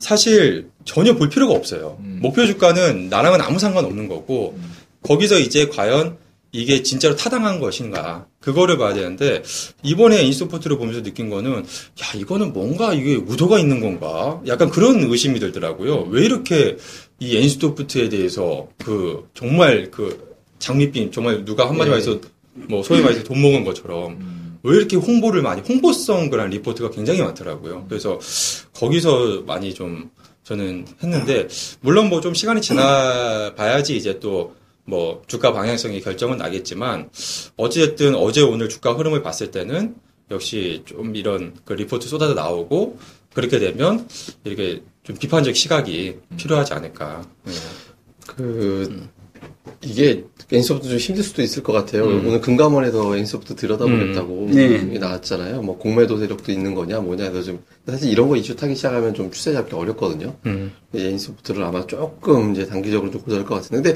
사실 0.02 0.66
전혀 0.84 1.14
볼 1.14 1.28
필요가 1.28 1.54
없어요. 1.54 1.96
음. 2.00 2.18
목표 2.20 2.44
주가는 2.44 3.08
나랑은 3.08 3.40
아무 3.40 3.60
상관 3.60 3.84
없는 3.84 4.08
거고 4.08 4.58
거기서 5.02 5.38
이제 5.38 5.68
과연 5.68 6.16
이게 6.50 6.82
진짜로 6.82 7.14
타당한 7.14 7.60
것인가 7.60 8.26
그거를 8.40 8.78
봐야 8.78 8.94
되는데 8.94 9.44
이번에 9.84 10.24
인스포트를 10.24 10.76
보면서 10.76 11.02
느낀 11.02 11.30
거는 11.30 11.60
야 11.60 12.18
이거는 12.18 12.52
뭔가 12.52 12.92
이게 12.92 13.12
의도가 13.12 13.60
있는 13.60 13.80
건가 13.80 14.42
약간 14.48 14.68
그런 14.68 15.00
의심이 15.04 15.38
들더라고요 15.38 16.08
왜 16.10 16.24
이렇게 16.24 16.76
이 17.20 17.36
엔스토프트에 17.36 18.10
대해서 18.10 18.68
그 18.84 19.28
정말 19.32 19.90
그 19.90 20.36
장밋빛 20.58 21.12
정말 21.12 21.44
누가 21.44 21.68
한마디 21.68 21.88
네. 21.88 21.90
말해서 21.90 22.20
뭐 22.52 22.82
소위 22.82 23.00
말해서 23.00 23.22
돈 23.22 23.40
먹은 23.40 23.64
것처럼 23.64 24.12
음. 24.20 24.41
왜 24.62 24.76
이렇게 24.76 24.96
홍보를 24.96 25.42
많이 25.42 25.60
홍보성 25.62 26.30
그런 26.30 26.50
리포트가 26.50 26.90
굉장히 26.90 27.20
많더라고요. 27.22 27.86
그래서 27.88 28.18
거기서 28.74 29.42
많이 29.46 29.74
좀 29.74 30.10
저는 30.44 30.86
했는데 31.02 31.48
물론 31.80 32.08
뭐 32.08 32.20
좀 32.20 32.34
시간이 32.34 32.60
지나 32.60 33.54
봐야지 33.54 33.96
이제 33.96 34.18
또 34.18 34.62
뭐 34.84 35.22
주가 35.26 35.52
방향성이 35.52 36.00
결정은 36.00 36.38
나겠지만 36.38 37.10
어찌됐든 37.56 38.14
어제 38.14 38.42
오늘 38.42 38.68
주가 38.68 38.92
흐름을 38.92 39.22
봤을 39.22 39.50
때는 39.50 39.94
역시 40.30 40.82
좀 40.86 41.14
이런 41.14 41.54
그 41.64 41.74
리포트 41.74 42.08
쏟아져 42.08 42.34
나오고 42.34 42.98
그렇게 43.34 43.58
되면 43.58 44.08
이렇게 44.44 44.82
좀 45.04 45.16
비판적 45.16 45.54
시각이 45.54 46.18
필요하지 46.36 46.74
않을까. 46.74 47.26
네. 47.44 47.52
그 48.26 49.08
이게 49.80 50.24
엔씨소프트 50.50 50.88
좀 50.88 50.98
힘들 50.98 51.22
수도 51.22 51.40
있을 51.40 51.62
것 51.62 51.72
같아요. 51.72 52.04
음. 52.04 52.26
오늘 52.26 52.40
금감원에서 52.40 53.16
엔씨소프트 53.16 53.54
들여다보겠다고 53.56 54.48
네. 54.52 54.84
이게 54.88 54.98
나왔잖아요. 54.98 55.62
뭐 55.62 55.78
공매도 55.78 56.18
세력도 56.18 56.50
있는 56.50 56.74
거냐 56.74 57.00
뭐냐 57.00 57.24
해서 57.24 57.42
좀 57.42 57.60
사실 57.86 58.10
이런 58.10 58.28
거 58.28 58.36
이슈 58.36 58.56
타기 58.56 58.74
시작하면 58.74 59.14
좀 59.14 59.30
추세 59.30 59.52
잡기 59.52 59.74
어렵거든요. 59.74 60.34
음. 60.46 60.72
엔씨소프트를 60.94 61.62
아마 61.62 61.86
조금 61.86 62.52
이제 62.52 62.66
단기적으로 62.66 63.10
좀 63.12 63.22
고려할 63.22 63.46
것 63.46 63.54
같은데 63.54 63.94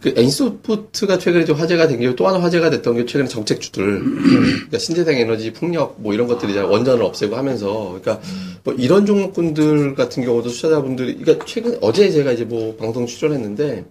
그 0.00 0.14
엔소프트가 0.16 1.18
최근에 1.18 1.44
좀 1.44 1.56
화제가 1.56 1.86
된 1.88 1.98
게 2.00 2.14
또 2.16 2.26
하나 2.26 2.40
화제가 2.40 2.70
됐던 2.70 2.96
게 2.96 3.04
최근에 3.06 3.28
정책주들 3.28 4.02
그러니까 4.02 4.78
신재생 4.78 5.18
에너지 5.18 5.52
풍력 5.52 5.96
뭐 5.98 6.14
이런 6.14 6.28
것들이 6.28 6.52
이제 6.52 6.60
원전을 6.60 7.02
없애고 7.04 7.36
하면서 7.36 7.98
그러니까 8.00 8.20
뭐 8.64 8.74
이런 8.74 9.06
종목군들 9.06 9.94
같은 9.94 10.24
경우도 10.24 10.50
투자자분들이 10.50 11.18
그러니까 11.18 11.44
최근 11.46 11.76
어제 11.82 12.10
제가 12.10 12.32
이제 12.32 12.44
뭐 12.44 12.74
방송 12.76 13.06
출연했는데 13.06 13.84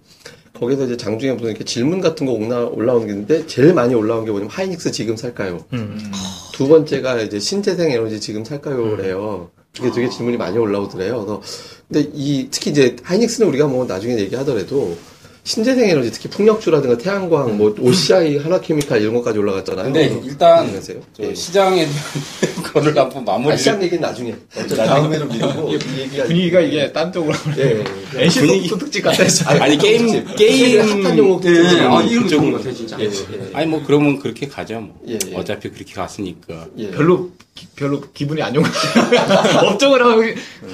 거기서 0.59 0.85
이제 0.85 0.97
장중에 0.97 1.33
무슨 1.33 1.49
이렇게 1.49 1.63
질문 1.63 2.01
같은 2.01 2.25
거 2.25 2.33
올라, 2.33 2.65
올라오는 2.65 3.07
게 3.07 3.13
있는데 3.13 3.47
제일 3.47 3.73
많이 3.73 3.95
올라온 3.95 4.25
게 4.25 4.31
뭐냐면 4.31 4.51
하이닉스 4.51 4.91
지금 4.91 5.15
살까요? 5.15 5.65
음. 5.73 6.11
두 6.53 6.67
번째가 6.67 7.21
이제 7.21 7.39
신재생 7.39 7.91
에너지 7.91 8.19
지금 8.19 8.43
살까요래요. 8.43 9.49
이게 9.77 9.91
되게 9.91 10.09
질문이 10.09 10.37
많이 10.37 10.57
올라오더래요. 10.57 11.25
그래서 11.25 11.41
근데 11.87 12.09
이 12.13 12.49
특히 12.51 12.71
이제 12.71 12.95
하이닉스는 13.03 13.47
우리가 13.47 13.67
뭐 13.67 13.85
나중에 13.85 14.17
얘기하더라도 14.19 14.97
신재생 15.43 15.89
에너지 15.89 16.11
특히 16.11 16.29
풍력주라든가 16.29 16.97
태양광 16.97 17.57
뭐 17.57 17.73
OCI 17.79 18.37
하나케미칼 18.37 19.01
이런 19.01 19.15
것까지 19.15 19.39
올라갔잖아요. 19.39 19.85
근데 19.85 20.21
일단 20.23 20.59
안녕하세요. 20.59 20.99
저 21.13 21.23
예. 21.23 21.33
시장에 21.33 21.87
대한 22.73 22.73
거를 22.73 22.97
한번 22.97 23.21
아, 23.21 23.31
마무리를 23.37 23.57
시장 23.57 23.81
얘기는 23.83 24.01
나중에. 24.01 24.35
다음에로 24.75 25.25
미루고 25.27 25.73
얘기가 25.99 26.23
분위기가 26.25 26.59
이게 26.59 26.91
딴 26.91 27.11
쪽으로 27.11 27.35
예. 27.57 27.83
예. 28.15 28.23
NC 28.25 28.39
분위기- 28.39 28.69
특집 28.69 29.01
같았어. 29.03 29.49
아니 29.59 29.77
게임 29.77 30.07
최근에 30.07 30.35
게임 30.35 31.03
핫한 31.03 31.17
용어 31.17 31.41
예, 31.45 31.49
예. 31.49 31.79
아, 31.81 32.01
이런 32.03 32.23
거 32.23 32.29
좋은 32.29 32.29
쪽으로. 32.29 32.51
것 32.51 32.57
같아요, 32.59 32.73
진짜. 32.73 32.97
예. 32.99 33.05
예. 33.05 33.49
아니 33.53 33.65
뭐 33.67 33.83
그러면 33.85 34.19
그렇게 34.19 34.47
가죠 34.47 34.79
뭐 34.81 34.99
예, 35.07 35.17
예. 35.31 35.35
어차피 35.35 35.69
그렇게 35.69 35.93
갔으니까 35.93 36.67
예. 36.77 36.91
별로 36.91 37.31
기- 37.55 37.67
별로 37.75 38.01
기분이 38.13 38.41
안 38.41 38.53
좋은 38.53 38.63
것 38.63 38.71
같아요. 38.71 39.69
업종을 39.69 40.03
하고 40.03 40.21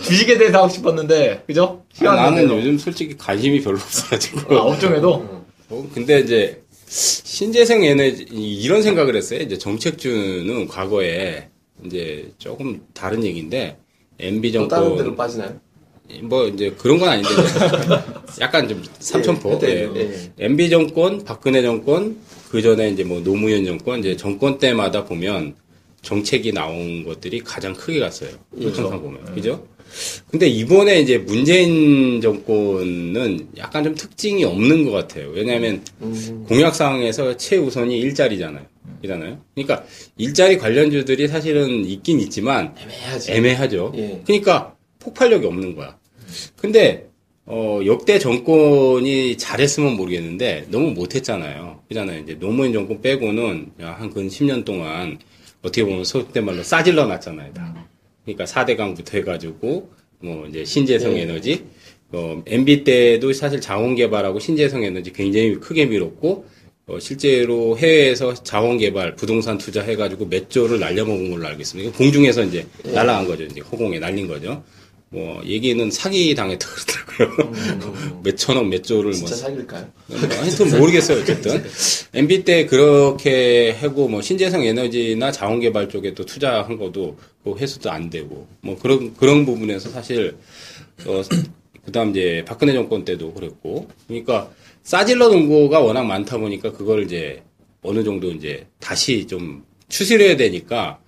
주식에 0.03 0.38
대해서 0.38 0.60
하고 0.60 0.69
싶었는데 0.69 1.43
그죠? 1.47 1.81
아, 1.91 1.95
시간 1.97 2.15
나는. 2.15 2.49
요즘 2.49 2.77
솔직히 2.77 3.15
관심이 3.17 3.62
별로 3.62 3.77
없어가지고 3.77 4.55
아, 4.55 4.62
업종에도 4.63 5.45
뭐, 5.67 5.89
근데 5.93 6.19
이제 6.19 6.62
신재생 6.88 7.84
에너지 7.84 8.25
이런 8.31 8.81
생각을 8.84 9.15
했어요. 9.15 9.39
이제 9.41 9.58
정책주는 9.58 10.67
과거에 10.67 11.47
이제 11.83 12.31
조금 12.38 12.81
다른 12.93 13.23
얘기인데 13.23 13.77
MB 14.19 14.51
또 14.53 14.67
다른 14.67 14.83
데로 14.89 14.97
정권 14.97 15.15
빠지나요? 15.15 15.59
뭐 16.21 16.47
이제 16.47 16.71
그런 16.77 16.99
건 16.99 17.09
아닌데 17.09 17.29
약간 18.39 18.67
좀 18.67 18.83
삼천포. 18.99 19.59
예, 19.63 19.67
예. 19.67 19.91
예. 19.95 20.45
MB 20.45 20.69
정권, 20.69 21.23
박근혜 21.23 21.61
정권, 21.61 22.17
그 22.49 22.61
전에 22.61 22.89
이제 22.89 23.03
뭐 23.03 23.21
노무현 23.21 23.65
정권, 23.65 23.99
이제 23.99 24.15
정권 24.15 24.59
때마다 24.59 25.05
보면 25.05 25.55
정책이 26.01 26.53
나온 26.53 27.03
것들이 27.03 27.39
가장 27.39 27.73
크게 27.73 27.99
갔어요. 27.99 28.29
항상 28.61 29.01
보면. 29.01 29.33
그죠? 29.33 29.67
근데 30.29 30.47
이번에 30.47 30.99
이제 30.99 31.17
문재인 31.17 32.21
정권은 32.21 33.49
약간 33.57 33.83
좀 33.83 33.95
특징이 33.95 34.43
없는 34.43 34.85
것 34.85 34.91
같아요. 34.91 35.29
왜냐하면 35.29 35.81
음. 36.01 36.45
공약사항에서 36.47 37.38
최우선이 37.38 37.97
일자리잖아요. 37.99 38.65
이잖아요. 39.05 39.39
그러니까 39.55 39.85
일자리 40.17 40.57
관련주들이 40.57 41.27
사실은 41.27 41.85
있긴 41.85 42.19
있지만 42.19 42.75
애매하지. 42.77 43.31
애매하죠. 43.31 43.93
예. 43.95 44.21
그러니까 44.25 44.75
폭발력이 44.99 45.45
없는 45.45 45.75
거야. 45.75 45.97
근데 46.57 47.07
어, 47.45 47.79
역대 47.85 48.17
정권이 48.19 49.37
잘했으면 49.37 49.93
모르겠는데 49.95 50.65
너무 50.69 50.91
못했잖아요. 50.91 51.81
그잖아요. 51.87 52.21
이제 52.23 52.33
노무현 52.39 52.73
정권 52.73 53.01
빼고는 53.01 53.71
한 53.79 54.09
근 54.09 54.27
10년 54.27 54.65
동안 54.65 55.19
어떻게 55.61 55.83
보면 55.83 56.03
속된 56.03 56.43
말로 56.45 56.63
싸질러 56.63 57.05
놨잖아요. 57.05 57.53
다. 57.53 57.87
그러니까 58.23 58.45
4대강부터 58.45 59.13
해가지고 59.15 59.89
뭐 60.19 60.47
이제 60.47 60.65
신재생 60.65 61.13
네. 61.13 61.21
에너지 61.21 61.65
어, 62.11 62.41
MB 62.45 62.83
때도 62.83 63.33
사실 63.33 63.61
자원 63.61 63.93
개발하고 63.95 64.39
신재생 64.39 64.83
에너지 64.83 65.11
굉장히 65.13 65.55
크게 65.55 65.85
밀었고 65.85 66.45
어, 66.88 67.00
실제로 67.00 67.78
해외에서 67.78 68.36
자원 68.36 68.78
개발, 68.78 69.15
부동산 69.15 69.58
투자 69.58 69.82
해가지고 69.82 70.30
몇 70.30 70.50
조를 70.52 70.80
날려먹은 70.80 71.32
걸로 71.32 71.48
알고 71.48 71.62
있습니다. 71.62 71.98
공중에서 71.98 72.43
이제 72.43 72.67
날아간 72.84 73.26
거죠. 73.26 73.43
이제 73.43 73.60
허공에 73.62 73.98
날린 73.98 74.28
거죠. 74.28 74.63
뭐, 75.10 75.41
얘기는 75.45 75.89
사기 75.89 76.36
당했다 76.36 76.67
그러더라고요. 76.67 78.21
몇 78.24 78.38
천억, 78.38 78.67
몇 78.67 78.84
조를 78.84 79.12
뭐, 79.12 79.13
진짜? 79.13 79.50
뭐 79.50 80.19
하여튼 80.19 80.80
모르겠어요, 80.80 81.21
어쨌든. 81.21 81.63
MB 82.13 82.43
때 82.43 82.65
그렇게 82.67 83.71
하고, 83.71 84.08
뭐, 84.08 84.21
신재생 84.21 84.62
에너지나 84.63 85.32
자원 85.32 85.62
개발 85.62 85.89
쪽에 85.89 86.13
또 86.13 86.24
투자한 86.26 86.78
것도, 86.78 87.17
그 87.43 87.56
회수도 87.58 87.89
안 87.89 88.10
되고, 88.12 88.48
뭐, 88.62 88.78
그런, 88.78 89.15
그런 89.15 89.45
부분에서 89.45 89.89
사실, 89.89 90.36
어, 91.06 91.21
그 91.84 91.91
다음 91.91 92.12
이제 92.12 92.43
박근혜 92.45 92.74
정권 92.74 93.06
때도 93.06 93.34
그랬고, 93.34 93.88
그러니까 94.08 94.52
싸질러 94.86 95.30
놓은 95.30 95.50
거가 95.50 95.80
워낙 95.82 96.04
많다 96.04 96.38
보니까 96.38 96.71
그걸 96.71 97.04
이제 97.04 97.41
어느 97.82 98.04
정도 98.04 98.32
이제 98.32 98.67
다시 98.80 99.26
좀 99.26 99.65
추스려야 99.89 100.38
되니까 100.38 101.00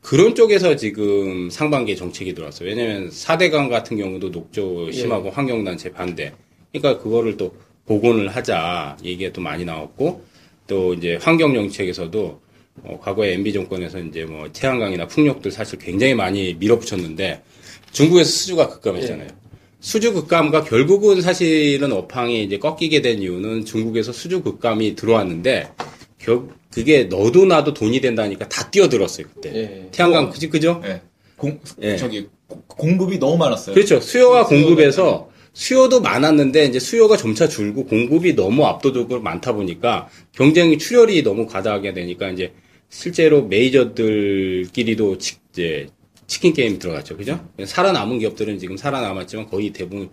그런 0.00 0.36
쪽에서 0.36 0.76
지금 0.76 1.50
상반기에 1.50 1.96
정책이 1.96 2.32
들어왔어요. 2.34 2.68
왜냐면 2.68 3.10
4대강 3.10 3.68
같은 3.68 3.96
경우도 3.96 4.28
녹조 4.28 4.92
심하고 4.92 5.30
환경단체 5.30 5.90
반대. 5.92 6.32
그러니까 6.72 7.02
그거를 7.02 7.36
또 7.36 7.56
복원을 7.86 8.28
하자 8.28 8.96
얘기가 9.04 9.32
또 9.32 9.40
많이 9.40 9.64
나왔고 9.64 10.24
또 10.68 10.94
이제 10.94 11.18
환경정책에서도 11.20 12.40
어, 12.84 13.00
과거에 13.02 13.34
MB 13.34 13.52
정권에서 13.52 13.98
이제 13.98 14.24
뭐 14.24 14.48
태양광이나 14.52 15.08
풍력들 15.08 15.50
사실 15.50 15.80
굉장히 15.80 16.14
많이 16.14 16.54
밀어붙였는데 16.54 17.42
중국에서 17.90 18.30
수주가 18.30 18.68
급감했잖아요. 18.68 19.28
수주 19.84 20.14
급감과 20.14 20.64
결국은 20.64 21.20
사실은 21.20 21.92
업황이 21.92 22.42
이제 22.42 22.58
꺾이게 22.58 23.02
된 23.02 23.20
이유는 23.20 23.66
중국에서 23.66 24.12
수주 24.12 24.42
급감이 24.42 24.94
들어왔는데 24.94 25.68
결 26.18 26.48
그게 26.72 27.04
너도 27.04 27.44
나도 27.44 27.74
돈이 27.74 28.00
된다니까 28.00 28.48
다 28.48 28.70
뛰어들었어요 28.70 29.26
그때. 29.34 29.54
예. 29.54 29.88
태양광 29.92 30.30
그지 30.30 30.48
그죠? 30.48 30.80
예. 30.86 31.02
공 31.36 31.60
예. 31.82 31.98
저기 31.98 32.28
고- 32.46 32.62
공급이 32.66 33.18
너무 33.18 33.36
많았어요. 33.36 33.74
그렇죠. 33.74 34.00
수요와 34.00 34.46
공급에서 34.46 35.28
수요도 35.52 36.00
많았는데 36.00 36.64
이제 36.64 36.78
수요가 36.78 37.18
점차 37.18 37.46
줄고 37.46 37.84
공급이 37.84 38.34
너무 38.34 38.64
압도적으로 38.64 39.20
많다 39.20 39.52
보니까 39.52 40.08
경쟁이 40.32 40.78
출혈이 40.78 41.22
너무 41.24 41.46
과다하게 41.46 41.92
되니까 41.92 42.30
이제 42.30 42.54
실제로 42.88 43.42
메이저들끼리도 43.42 45.18
치, 45.18 45.36
이제 45.52 45.88
치킨 46.26 46.52
게임 46.52 46.78
들어갔죠. 46.78 47.16
그죠? 47.16 47.46
살아남은 47.64 48.18
기업들은 48.18 48.58
지금 48.58 48.76
살아남았지만 48.76 49.48
거의 49.48 49.70
대부분 49.72 50.10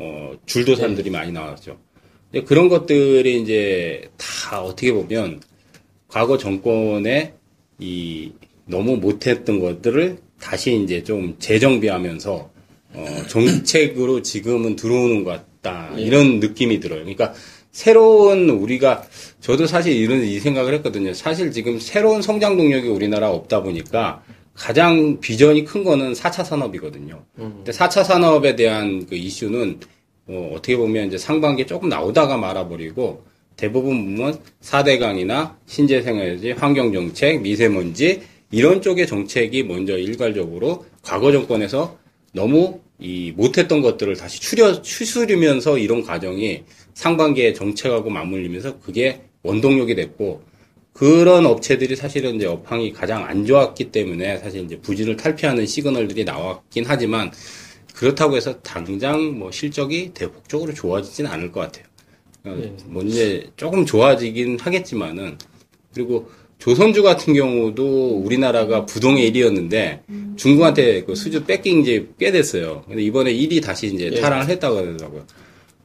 어, 0.00 0.32
줄도산들이 0.46 1.10
많이 1.10 1.32
나왔죠. 1.32 1.78
근데 2.30 2.44
그런 2.44 2.68
것들이 2.68 3.40
이제 3.42 4.10
다 4.16 4.62
어떻게 4.62 4.92
보면 4.92 5.40
과거 6.08 6.38
정권의 6.38 7.34
이 7.78 8.32
너무 8.64 8.96
못했던 8.96 9.60
것들을 9.60 10.18
다시 10.40 10.82
이제 10.82 11.04
좀 11.04 11.36
재정비하면서 11.38 12.50
어, 12.94 13.06
정책으로 13.28 14.22
지금은 14.24 14.76
들어오는 14.76 15.24
것 15.24 15.30
같다 15.62 15.94
이런 15.98 16.40
느낌이 16.40 16.80
들어요. 16.80 17.00
그러니까 17.00 17.34
새로운 17.70 18.50
우리가 18.50 19.04
저도 19.40 19.66
사실 19.66 19.94
이런 19.94 20.22
이 20.22 20.40
생각을 20.40 20.74
했거든요. 20.74 21.14
사실 21.14 21.50
지금 21.52 21.78
새로운 21.78 22.20
성장 22.20 22.56
동력이 22.56 22.88
우리나라 22.88 23.30
없다 23.30 23.62
보니까 23.62 24.22
가장 24.54 25.18
비전이 25.20 25.64
큰 25.64 25.84
거는 25.84 26.12
4차 26.12 26.44
산업이거든요. 26.44 27.24
근데 27.36 27.72
4차 27.72 28.04
산업에 28.04 28.54
대한 28.56 29.06
그 29.06 29.14
이슈는 29.14 29.80
어, 30.28 30.52
어떻게 30.54 30.76
보면 30.76 31.08
이제 31.08 31.18
상반기에 31.18 31.66
조금 31.66 31.88
나오다가 31.88 32.36
말아버리고 32.36 33.24
대부분 33.56 34.16
보면 34.16 34.38
4대강이나 34.62 35.56
신재생에너지, 35.66 36.52
환경정책, 36.52 37.42
미세먼지 37.42 38.22
이런 38.50 38.82
쪽의 38.82 39.06
정책이 39.06 39.64
먼저 39.64 39.96
일괄적으로 39.96 40.84
과거 41.02 41.32
정권에서 41.32 41.96
너무 42.32 42.80
이 42.98 43.32
못했던 43.36 43.82
것들을 43.82 44.16
다시 44.16 44.40
추려 44.40 44.80
추스리면서 44.80 45.78
이런 45.78 46.02
과정이 46.02 46.62
상반기에 46.94 47.52
정책하고 47.52 48.10
맞물리면서 48.10 48.78
그게 48.78 49.22
원동력이 49.42 49.94
됐고 49.96 50.42
그런 50.92 51.46
업체들이 51.46 51.96
사실은 51.96 52.36
이제 52.36 52.46
업황이 52.46 52.92
가장 52.92 53.24
안 53.24 53.44
좋았기 53.46 53.90
때문에 53.90 54.38
사실 54.38 54.64
이제 54.64 54.78
부진을 54.78 55.16
탈피하는 55.16 55.66
시그널들이 55.66 56.24
나왔긴 56.24 56.84
하지만 56.86 57.30
그렇다고 57.94 58.36
해서 58.36 58.60
당장 58.60 59.38
뭐 59.38 59.50
실적이 59.50 60.10
대폭적으로 60.14 60.72
좋아지진 60.74 61.26
않을 61.26 61.50
것 61.52 61.60
같아요. 61.60 61.84
어, 62.44 62.76
뭐 62.86 63.02
이제 63.04 63.50
조금 63.56 63.86
좋아지긴 63.86 64.58
하겠지만은 64.60 65.38
그리고 65.94 66.28
조선주 66.58 67.02
같은 67.02 67.34
경우도 67.34 68.20
우리나라가 68.24 68.86
부동의 68.86 69.30
1위였는데 69.32 70.00
중국한테 70.36 71.02
그 71.04 71.14
수주 71.14 71.44
뺏긴 71.44 71.84
지 71.84 72.06
꽤 72.18 72.30
됐어요. 72.30 72.84
근데 72.86 73.02
이번에 73.02 73.32
1위 73.32 73.62
다시 73.62 73.88
이제 73.88 74.10
예. 74.12 74.20
탈환을 74.20 74.48
했다고 74.48 74.76
하더라고요. 74.78 75.26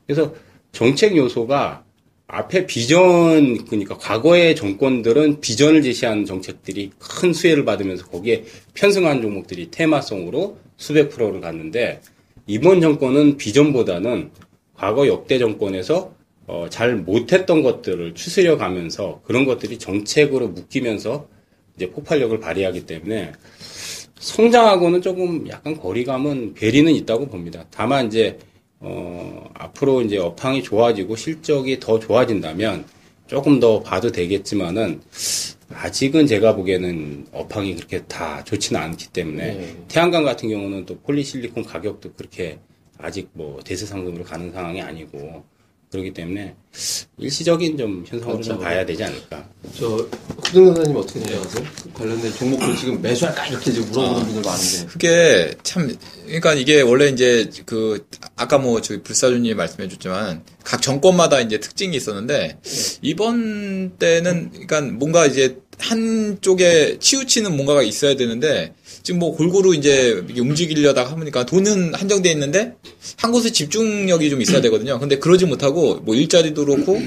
그래서 0.05 0.33
정책 0.71 1.15
요소가 1.17 1.83
앞에 2.27 2.65
비전 2.65 3.65
그러니까 3.65 3.97
과거의 3.97 4.55
정권들은 4.55 5.39
비전을 5.39 5.81
제시하는 5.81 6.25
정책들이 6.25 6.91
큰 6.99 7.31
수혜를 7.31 7.63
받으면서 7.63 8.05
거기에 8.07 8.43
편승한 8.73 9.21
종목들이 9.21 9.71
테마성으로 9.71 10.57
수백 10.75 11.09
프로를 11.09 11.39
갔는데 11.39 12.01
이번 12.45 12.81
정권은 12.81 13.37
비전보다는 13.37 14.31
과거 14.75 15.07
역대 15.07 15.39
정권에서 15.39 16.15
어, 16.47 16.67
잘 16.69 16.95
못했던 16.95 17.61
것들을 17.61 18.13
추스려 18.13 18.57
가면서 18.57 19.21
그런 19.25 19.45
것들이 19.45 19.79
정책으로 19.79 20.49
묶이면서 20.49 21.27
이제 21.75 21.89
폭발력을 21.89 22.37
발휘하기 22.39 22.85
때문에 22.85 23.33
성장하고는 24.19 25.01
조금 25.01 25.47
약간 25.49 25.77
거리감은 25.77 26.55
괴리는 26.55 26.93
있다고 26.93 27.27
봅니다. 27.27 27.65
다만 27.69 28.07
이제 28.07 28.39
어, 28.79 29.49
앞으로 29.53 30.01
이제 30.01 30.17
업황이 30.17 30.61
좋아지고 30.61 31.15
실적이 31.15 31.79
더 31.79 31.99
좋아진다면 31.99 32.85
조금 33.27 33.59
더 33.59 33.81
봐도 33.81 34.11
되겠지만은 34.11 35.01
아직은 35.73 36.27
제가 36.27 36.55
보기에는 36.55 37.27
업황이 37.33 37.75
그렇게 37.75 38.03
다 38.05 38.43
좋지는 38.43 38.79
않기 38.79 39.09
때문에 39.09 39.53
네. 39.53 39.77
태양광 39.87 40.23
같은 40.23 40.49
경우는 40.49 40.85
또 40.85 40.97
폴리실리콘 40.99 41.65
가격도 41.65 42.13
그렇게 42.13 42.59
아직 42.97 43.29
뭐 43.33 43.59
대세상금으로 43.63 44.23
가는 44.23 44.51
상황이 44.51 44.81
아니고 44.81 45.43
그렇기 45.91 46.13
때문에 46.13 46.53
일시적인 47.17 47.77
좀 47.77 48.03
현상으로 48.05 48.41
좀 48.41 48.57
그렇죠. 48.57 48.59
봐야 48.59 48.85
되지 48.85 49.03
않을까. 49.03 49.49
저 49.77 50.07
선생님 50.51 50.95
어떻게 50.95 51.19
생각하세요? 51.21 51.65
그 51.83 51.93
관련된 51.93 52.33
종목들 52.33 52.75
지금 52.75 53.01
매수 53.01 53.25
할까 53.25 53.47
이렇게 53.47 53.71
지금 53.71 53.89
물어보는 53.91 54.25
분들 54.25 54.41
많은데. 54.41 54.85
그게 54.87 55.55
참 55.63 55.97
그러니까 56.25 56.53
이게 56.53 56.81
원래 56.81 57.07
이제 57.07 57.49
그 57.65 58.05
아까 58.35 58.57
뭐 58.57 58.81
저기 58.81 59.01
불사주님이 59.01 59.53
말씀해줬지만 59.55 60.43
각 60.63 60.81
정권마다 60.81 61.39
이제 61.39 61.59
특징이 61.59 61.95
있었는데 61.95 62.59
이번 63.01 63.97
때는 63.97 64.49
그러니까 64.51 64.81
뭔가 64.81 65.25
이제 65.25 65.57
한 65.79 66.39
쪽에 66.41 66.97
치우치는 66.99 67.55
뭔가가 67.55 67.81
있어야 67.81 68.15
되는데 68.15 68.73
지금 69.03 69.19
뭐 69.19 69.35
골고루 69.35 69.75
이제 69.75 70.23
움직이려다가 70.37 71.11
하니까 71.11 71.45
돈은 71.45 71.93
한정돼 71.93 72.31
있는데 72.31 72.73
한 73.17 73.31
곳에 73.31 73.51
집중력이 73.51 74.29
좀 74.29 74.41
있어야 74.41 74.61
되거든요. 74.61 74.99
근데 74.99 75.17
그러지 75.19 75.45
못하고 75.45 75.95
뭐 76.03 76.15
일자리도 76.15 76.65
그렇고 76.65 77.01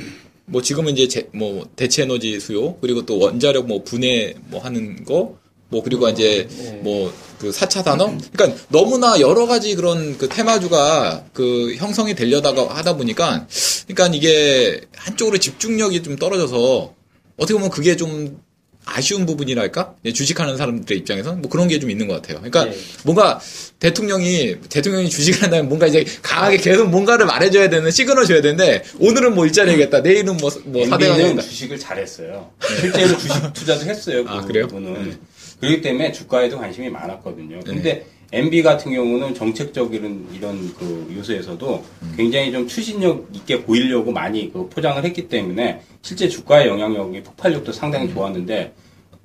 뭐 0.46 0.62
지금은 0.62 0.92
이제 0.96 1.06
제- 1.08 1.28
뭐 1.32 1.66
대체 1.76 2.02
에너지 2.02 2.40
수요 2.40 2.76
그리고 2.80 3.04
또 3.06 3.18
원자력 3.18 3.66
뭐 3.66 3.82
분해 3.84 4.34
뭐 4.48 4.60
하는 4.60 5.04
거 5.04 5.38
뭐 5.72 5.84
그리고 5.84 6.08
이제 6.08 6.48
뭐 6.82 7.12
그 7.38 7.50
4차 7.50 7.82
산업 7.84 8.10
그러니까 8.32 8.58
너무나 8.68 9.18
여러 9.20 9.46
가지 9.46 9.74
그런 9.74 10.18
그 10.18 10.28
테마주가 10.28 11.24
그 11.32 11.74
형성이 11.76 12.14
되려다가 12.14 12.68
하다 12.76 12.96
보니까 12.96 13.46
그러니까 13.86 14.14
이게 14.14 14.80
한쪽으로 14.96 15.38
집중력이 15.38 16.02
좀 16.02 16.16
떨어져서 16.16 16.92
어떻게 17.36 17.54
보면 17.54 17.70
그게 17.70 17.96
좀 17.96 18.38
아쉬운 18.86 19.24
부분이랄까? 19.26 19.94
예, 20.04 20.12
주식하는 20.12 20.56
사람들의 20.56 20.98
입장에서 21.00 21.34
뭐 21.34 21.48
그런 21.50 21.68
게 21.68 21.78
좀 21.80 21.90
있는 21.90 22.08
것 22.08 22.14
같아요. 22.14 22.40
그러니까 22.42 22.68
예. 22.68 22.76
뭔가 23.04 23.40
대통령이 23.78 24.56
대통령이 24.68 25.08
주식을 25.08 25.42
한다면 25.44 25.68
뭔가 25.68 25.86
이제 25.86 26.04
강하게 26.22 26.56
계속 26.58 26.88
뭔가를 26.90 27.26
말해줘야 27.26 27.68
되는 27.70 27.90
시그널 27.90 28.26
줘야 28.26 28.40
되는데 28.42 28.82
오늘은 28.98 29.34
뭐 29.34 29.46
일자리 29.46 29.70
하겠다, 29.70 30.00
내일은 30.00 30.36
뭐 30.36 30.50
뭐 30.64 30.84
사대강 30.86 31.16
MB는 31.16 31.24
하겠다. 31.38 31.42
주식을 31.42 31.78
잘했어요. 31.78 32.50
실제로 32.80 33.16
주식 33.18 33.52
투자도 33.54 33.84
했어요. 33.86 34.24
아, 34.26 34.40
그 34.42 34.48
그래요? 34.48 34.66
부분은. 34.68 35.18
그렇기 35.60 35.82
때문에 35.82 36.12
주가에도 36.12 36.58
관심이 36.58 36.88
많았거든요. 36.90 37.60
근데 37.66 38.06
MB 38.32 38.62
같은 38.62 38.92
경우는 38.92 39.34
정책적인 39.34 40.28
이런 40.34 40.72
그 40.78 41.12
요소에서도 41.16 41.84
굉장히 42.16 42.52
좀 42.52 42.66
추진력 42.68 43.28
있게 43.34 43.62
보이려고 43.62 44.12
많이 44.12 44.52
그 44.52 44.68
포장을 44.68 45.02
했기 45.04 45.26
때문에 45.28 45.80
실제 46.02 46.28
주가의 46.28 46.68
영향력이 46.68 47.22
폭발력도 47.22 47.72
상당히 47.72 48.12
좋았는데 48.12 48.72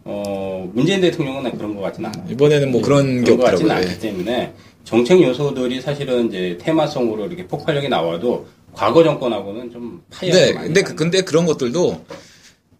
어 0.05 0.69
문재인 0.73 1.01
대통령은 1.01 1.55
그런 1.57 1.75
것 1.75 1.81
같지는 1.81 2.09
않아요. 2.13 2.31
이번에는 2.31 2.71
뭐 2.71 2.81
그런 2.81 3.23
게것 3.23 3.39
같지는 3.45 3.71
없더라고요. 3.71 3.89
않기 3.91 3.99
때문에 3.99 4.53
정책 4.83 5.21
요소들이 5.21 5.81
사실은 5.81 6.27
이제 6.29 6.57
테마성으로 6.61 7.27
이렇게 7.27 7.45
폭발력이 7.47 7.89
나와도 7.89 8.47
과거 8.73 9.03
정권하고는 9.03 9.71
좀 9.71 10.01
파이가 10.11 10.35
네, 10.35 10.53
많이 10.53 10.67
근데. 10.67 10.81
그- 10.83 10.95
근데 10.95 11.21
그런 11.21 11.45
것들도 11.45 12.05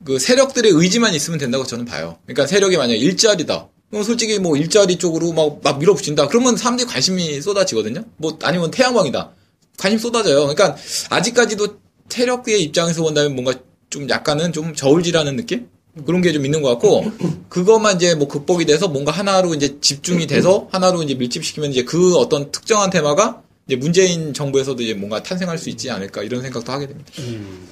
그 0.04 0.20
세력들의 0.20 0.72
의지만 0.72 1.14
있으면 1.16 1.40
된다고 1.40 1.64
저는 1.64 1.86
봐요. 1.86 2.18
그러니까 2.26 2.46
세력이 2.46 2.78
만약 2.78 2.96
일자리다. 2.96 3.70
그럼 3.96 4.04
솔직히 4.04 4.40
뭐 4.40 4.58
일자리 4.58 4.98
쪽으로 4.98 5.32
막, 5.32 5.62
막 5.64 5.80
밀어붙인다. 5.80 6.28
그러면 6.28 6.58
사람들이 6.58 6.86
관심이 6.86 7.42
쏟아지거든요. 7.42 8.04
뭐 8.18 8.38
아니면 8.44 8.70
태양광이다. 8.70 9.32
관심 9.78 9.98
쏟아져요. 10.00 10.42
그러니까 10.42 10.76
아직까지도 11.10 11.78
세력의 12.10 12.62
입장에서 12.64 13.04
본다면 13.04 13.36
뭔가 13.36 13.54
좀 13.90 14.10
약간은 14.10 14.52
좀 14.52 14.76
저울질하는 14.76 15.38
느낌? 15.38 15.70
그런 16.06 16.22
게 16.22 16.34
좀 16.34 16.44
있는 16.44 16.62
것 16.62 16.68
같고 16.72 17.06
그것만 17.48 17.96
이제 17.96 18.16
뭐 18.16 18.28
극복이 18.28 18.66
돼서 18.66 18.90
뭔가 18.90 19.14
하나로 19.14 19.54
이제 19.56 19.78
집중이 19.80 20.28
돼서 20.28 20.68
하나로 20.74 21.02
이제 21.04 21.14
밀집시키면 21.16 21.72
이제 21.72 21.86
그 21.86 22.18
어떤 22.18 22.52
특정한 22.52 22.90
테마가 22.90 23.44
이제 23.66 23.78
문재인 23.78 24.34
정부에서도 24.34 24.84
이제 24.84 24.94
뭔가 24.94 25.24
탄생할 25.24 25.58
수 25.58 25.70
있지 25.70 25.90
않을까 25.90 26.22
이런 26.22 26.42
생각도 26.42 26.70
하게 26.70 26.88
됩니다. 26.88 27.14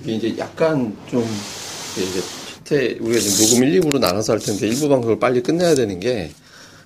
이게 0.04 0.14
이제 0.16 0.36
약간 0.38 0.96
좀 1.12 1.22
이제 1.98 2.22
첫째 2.64 2.98
우리가 3.00 3.20
지금 3.20 3.46
녹음 3.48 3.64
1, 3.64 3.82
2부로 3.82 4.00
나눠서 4.00 4.34
할 4.34 4.40
텐데 4.40 4.70
1부 4.70 4.90
방송을 4.90 5.20
빨리 5.20 5.42
끝내야 5.44 5.76
되는 5.76 6.00
게 6.00 6.32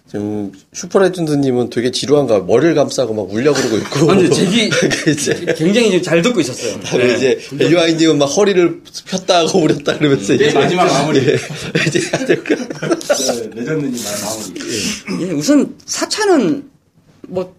지금 0.10 0.52
슈퍼레전드님은 0.74 1.70
되게 1.70 1.92
지루한가 1.92 2.40
머리를 2.42 2.74
감싸고 2.76 3.13
막 3.13 3.30
울려 3.32 3.54
그러고 3.54 3.78
있고 3.78 4.12
아니, 4.12 4.30
제기- 4.32 4.70
그 4.70 5.12
이제 5.12 5.34
굉장히 5.58 5.90
지금 5.92 6.02
잘 6.02 6.22
듣고 6.22 6.40
있었어요. 6.40 6.80
다들 6.82 7.16
이제 7.18 7.38
벨류아인님은 7.58 8.18
막 8.18 8.26
허리를 8.26 8.82
폈다 9.06 9.40
하고 9.40 9.60
울었다 9.63 9.98
그러면서 9.98 10.34
이제 10.34 10.52
마지막 10.54 10.86
마무리. 10.86 11.20
예, 11.28 11.36
이제 11.88 12.00
될까? 12.26 12.56
레전드님 13.54 14.02
말 14.02 14.13
마무리. 14.24 15.24
예, 15.28 15.32
우선 15.34 15.76
4차는 15.86 16.63
뭐 17.28 17.54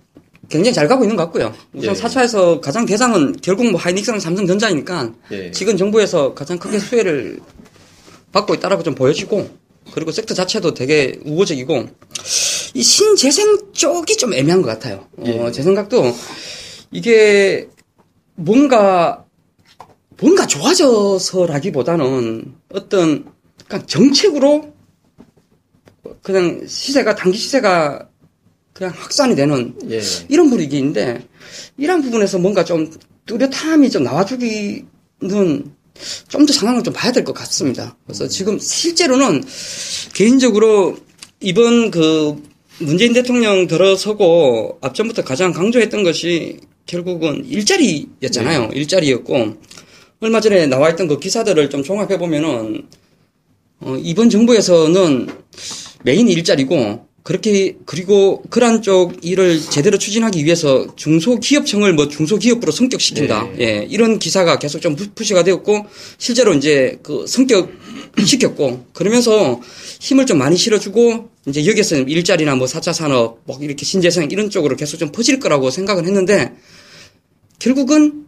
굉장히 0.49 0.73
잘 0.73 0.89
가고 0.89 1.05
있는 1.05 1.17
것 1.17 1.25
같고요. 1.25 1.55
우선 1.75 1.95
예. 1.95 1.99
4차에서 2.01 2.63
가장 2.63 2.87
대상은 2.87 3.37
결국 3.43 3.71
뭐 3.71 3.79
하이닉스랑 3.79 4.21
삼성전자니까 4.21 5.13
예. 5.33 5.51
지금 5.51 5.77
정부에서 5.77 6.33
가장 6.33 6.59
크게 6.59 6.79
수혜를 6.79 7.39
받고 8.33 8.55
있다라고 8.55 8.83
좀 8.83 8.95
보여지고 8.95 9.49
그리고 9.93 10.13
섹터 10.13 10.35
자체도 10.35 10.75
되게 10.75 11.19
우호적이고 11.25 11.89
이 12.75 12.83
신재생 12.83 13.73
쪽이 13.73 14.17
좀 14.17 14.35
애매한 14.35 14.63
것 14.63 14.69
같아요. 14.69 15.07
어, 15.17 15.25
예. 15.27 15.53
제 15.53 15.63
생각도 15.63 16.15
이게 16.91 17.69
뭔가 18.35 19.25
뭔가 20.21 20.47
좋아져서라기보다는 20.47 22.55
어떤 22.71 23.33
그냥 23.69 23.87
정책으로 23.87 24.73
그냥 26.23 26.67
시세가 26.67 27.15
단기 27.15 27.39
시세가 27.39 28.09
그냥 28.73 28.93
확산이 28.97 29.35
되는 29.35 29.75
예. 29.91 30.01
이런 30.29 30.51
분위기인데 30.51 31.27
이런 31.77 32.03
부분에서 32.03 32.39
뭔가 32.39 32.65
좀 32.65 32.91
뚜렷함이 33.27 33.91
좀 33.91 34.05
나와주기는 34.05 34.85
좀 36.29 36.47
더 36.47 36.53
상황을 36.53 36.83
좀 36.83 36.93
봐야 36.95 37.13
될 37.13 37.25
것 37.25 37.33
같습니다. 37.35 37.97
그래서 38.07 38.29
지금 38.29 38.59
실제로는 38.59 39.45
개인적으로 40.15 40.97
이번 41.41 41.91
그 41.91 42.43
문재인 42.79 43.13
대통령 43.13 43.67
들어서고 43.67 44.79
앞전부터 44.81 45.25
가장 45.25 45.53
강조했던 45.53 46.03
것이 46.05 46.59
결국은 46.87 47.45
일자리였잖아요. 47.45 48.71
일자리였고 48.75 49.57
얼마 50.21 50.41
전에 50.41 50.67
나와 50.67 50.91
있던 50.91 51.07
그 51.09 51.19
기사들을 51.19 51.71
좀 51.71 51.83
종합해 51.83 52.19
보면은 52.19 52.87
어, 53.81 53.97
이번 54.03 54.31
정부에서는 54.31 55.29
메인 56.05 56.29
일자리고 56.29 57.08
그렇게 57.29 57.77
그리고 57.85 58.41
그러한 58.49 58.81
쪽 58.81 59.23
일을 59.23 59.61
제대로 59.61 59.99
추진하기 59.99 60.47
위해서 60.47 60.87
중소기업청을 60.97 61.93
뭐 61.93 62.09
중소기업으로 62.09 62.73
성격시킨다. 62.73 63.51
예, 63.61 63.87
이런 63.91 64.19
기사가 64.19 64.59
계속 64.59 64.81
좀 64.81 64.97
푸- 64.97 65.11
푸시가 65.15 65.45
되었고 65.45 65.85
실제로 66.17 66.55
이제 66.55 66.99
그 67.03 67.27
성격 67.29 67.71
시켰고 68.25 68.87
그러면서 68.95 69.61
힘을 70.01 70.25
좀 70.25 70.39
많이 70.39 70.57
실어주고 70.57 71.29
이제 71.47 71.67
여기서 71.67 71.99
일자리나 71.99 72.55
뭐 72.57 72.67
4차 72.67 72.95
산업 72.95 73.43
뭐 73.45 73.59
이렇게 73.61 73.85
신재생 73.85 74.31
이런 74.31 74.49
쪽으로 74.49 74.75
계속 74.75 74.97
좀 74.97 75.13
퍼질 75.13 75.39
거라고 75.39 75.69
생각을 75.69 76.07
했는데 76.07 76.55
결국은 77.59 78.25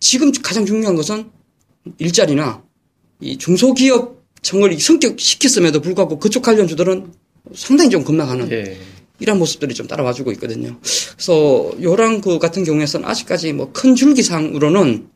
지금 0.00 0.32
가장 0.32 0.66
중요한 0.66 0.96
것은 0.96 1.30
일자리나 1.98 2.64
이 3.20 3.38
중소기업 3.38 4.24
청을 4.42 4.76
성격시켰음에도 4.76 5.80
불구하고 5.80 6.18
그쪽 6.18 6.42
관련주들은 6.42 7.12
상당히 7.54 7.90
좀 7.90 8.04
급락하는 8.04 8.50
예. 8.52 8.76
이런 9.18 9.38
모습들이 9.38 9.74
좀 9.74 9.86
따라와 9.86 10.12
주고 10.12 10.32
있거든요. 10.32 10.78
그래서 11.12 11.70
요랑 11.82 12.20
그 12.20 12.38
같은 12.38 12.64
경우에서는 12.64 13.06
아직까지 13.08 13.52
뭐 13.52 13.70
큰 13.72 13.94
줄기상으로는 13.94 15.06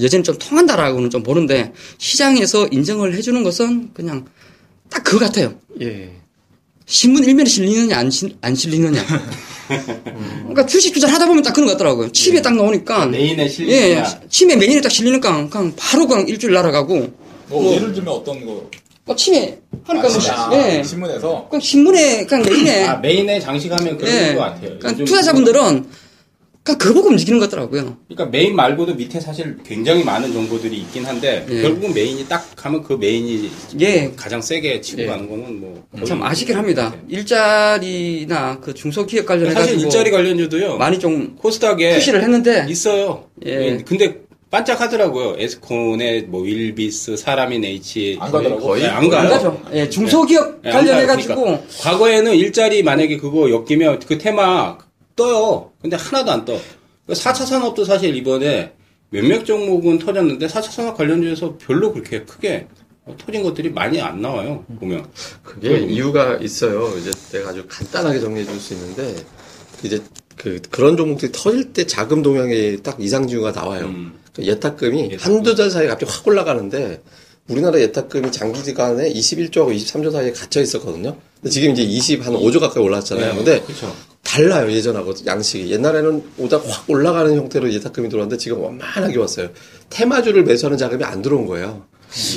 여전히 0.00 0.24
좀 0.24 0.38
통한다라고는 0.38 1.10
좀 1.10 1.22
보는데 1.22 1.72
시장에서 1.98 2.68
인정을 2.70 3.14
해주는 3.14 3.42
것은 3.42 3.90
그냥 3.92 4.24
딱 4.88 5.02
그거 5.04 5.18
같아요. 5.26 5.54
예. 5.80 6.12
신문 6.86 7.24
일면에 7.24 7.48
실리느냐 7.48 7.96
안, 7.96 8.10
실- 8.10 8.36
안 8.40 8.54
실리느냐. 8.54 9.02
그러니까 9.68 10.66
주식 10.66 10.92
투자를 10.92 11.14
하다 11.14 11.26
보면 11.26 11.42
딱 11.42 11.52
그런 11.52 11.66
것 11.66 11.72
같더라고요. 11.74 12.12
칩에 12.12 12.42
딱 12.42 12.54
나오니까 12.54 13.06
메인에 13.06 13.44
예, 13.44 13.48
실리느냐. 13.48 14.20
칩에 14.28 14.56
메인에 14.56 14.80
딱 14.80 14.90
실리니까 14.90 15.48
그냥 15.48 15.72
바로 15.76 16.06
그냥 16.06 16.28
일주일 16.28 16.52
날아가고 16.54 17.12
뭐, 17.48 17.72
예를 17.74 17.92
들면 17.92 18.12
어떤 18.14 18.44
거? 18.46 18.68
뭐 19.04 19.16
칩에 19.16 19.58
하니까 19.84 20.08
뭐, 20.08 20.18
아, 20.30 20.50
예. 20.54 20.82
신문에서 20.82 21.48
그냥 21.50 21.60
신문에 21.60 22.24
그냥 22.26 22.44
메인에 22.44 22.84
아, 22.84 22.96
메인에 22.98 23.40
장식하면 23.40 23.98
그런 23.98 24.14
예. 24.14 24.34
것 24.34 24.40
같아요. 24.40 24.78
그러니까 24.78 25.04
투자자분들은 25.04 25.86
그냥 26.64 26.78
그거 26.78 26.94
보고 26.94 27.08
움직이는 27.08 27.40
것 27.40 27.50
같더라고요. 27.50 27.96
그러니까 28.06 28.26
메인 28.26 28.54
말고도 28.54 28.94
밑에 28.94 29.18
사실 29.18 29.58
굉장히 29.66 30.04
많은 30.04 30.32
정보들이 30.32 30.76
있긴 30.82 31.04
한데 31.04 31.44
예. 31.50 31.62
결국은 31.62 31.92
메인이 31.92 32.28
딱 32.28 32.46
가면 32.54 32.84
그 32.84 32.92
메인이 32.92 33.50
예. 33.80 34.12
가장 34.14 34.40
세게 34.40 34.80
치고 34.80 35.02
예. 35.02 35.06
가는 35.06 35.28
거는 35.28 35.60
뭐 35.60 35.84
거의 35.92 36.06
참 36.06 36.22
아쉽긴 36.22 36.56
합니다. 36.56 36.94
네. 36.94 37.16
일자리나 37.16 38.60
그 38.60 38.72
중소기업 38.72 39.26
관련해 39.26 39.52
사실 39.52 39.80
일자리 39.80 40.12
관련주도요. 40.12 40.76
많이 40.76 41.00
좀 41.00 41.34
코스닥에 41.34 41.94
푸시를 41.96 42.22
했는데 42.22 42.66
있어요. 42.68 43.24
예. 43.44 43.78
근데 43.78 44.21
반짝하더라고요. 44.52 45.36
에스콘의 45.38 46.24
뭐 46.24 46.42
윌비스, 46.42 47.16
사람인 47.16 47.64
HR 47.64 48.18
안 48.20 48.30
가더라고. 48.30 48.60
거의 48.60 48.82
네, 48.82 48.88
안 48.88 49.08
가요. 49.08 49.20
안 49.22 49.28
가죠. 49.30 49.62
예, 49.72 49.88
중소기업 49.88 50.60
네, 50.62 50.70
안 50.70 50.84
가요. 50.84 50.92
관련해 50.92 51.06
가지고 51.06 51.34
그러니까 51.42 51.64
과거에는 51.80 52.34
일자리 52.36 52.82
만약에 52.82 53.16
그거 53.16 53.50
엮이면 53.50 54.00
그 54.00 54.18
테마 54.18 54.76
떠요. 55.16 55.72
근데 55.80 55.96
하나도 55.96 56.30
안 56.30 56.44
떠. 56.44 56.58
4차 57.08 57.46
산업도 57.46 57.84
사실 57.86 58.14
이번에 58.14 58.72
몇몇 59.08 59.44
종목은 59.44 59.98
터졌는데 59.98 60.46
4차 60.46 60.70
산업 60.70 60.96
관련주에서 60.98 61.56
별로 61.56 61.90
그렇게 61.92 62.22
크게 62.22 62.66
터진 63.24 63.42
것들이 63.42 63.70
많이 63.70 64.00
안 64.02 64.20
나와요. 64.20 64.64
보면. 64.78 65.06
그게 65.42 65.78
이유가 65.78 66.36
있어요. 66.36 66.92
이제 66.98 67.10
내가 67.32 67.50
아주 67.50 67.64
간단하게 67.68 68.20
정리해 68.20 68.44
줄 68.44 68.60
수 68.60 68.74
있는데 68.74 69.14
이제 69.82 69.98
그 70.36 70.60
그런 70.70 70.96
종목들이 70.98 71.32
터질 71.32 71.72
때 71.72 71.86
자금 71.86 72.22
동향이 72.22 72.82
딱 72.82 72.96
이상징후가 73.00 73.52
나와요. 73.52 73.86
음. 73.86 74.18
그 74.34 74.44
예탁금이 74.44 75.10
예탁금. 75.12 75.34
한두 75.36 75.54
달 75.54 75.70
사이에 75.70 75.88
갑자기 75.88 76.12
확 76.12 76.26
올라가는데 76.26 77.02
우리나라 77.48 77.78
예탁금이 77.80 78.32
장기간에 78.32 79.12
21조하고 79.12 79.74
23조 79.76 80.12
사이에 80.12 80.32
갇혀 80.32 80.60
있었거든요. 80.62 81.16
근데 81.40 81.50
지금 81.50 81.72
이제 81.72 81.82
20, 81.82 82.24
한 82.24 82.34
5조 82.34 82.60
가까이 82.60 82.82
올랐잖아요. 82.82 83.34
근데 83.36 83.60
그렇죠. 83.60 83.94
달라요, 84.22 84.70
예전하고 84.70 85.12
양식이. 85.26 85.70
옛날에는 85.72 86.22
오다 86.38 86.58
확 86.64 86.88
올라가는 86.88 87.34
형태로 87.36 87.72
예탁금이 87.72 88.08
들어왔는데 88.08 88.38
지금 88.38 88.62
완만하게 88.62 89.18
왔어요. 89.18 89.50
테마주를 89.90 90.44
매수하는 90.44 90.78
자금이 90.78 91.04
안 91.04 91.20
들어온 91.20 91.46
거예요. 91.46 91.84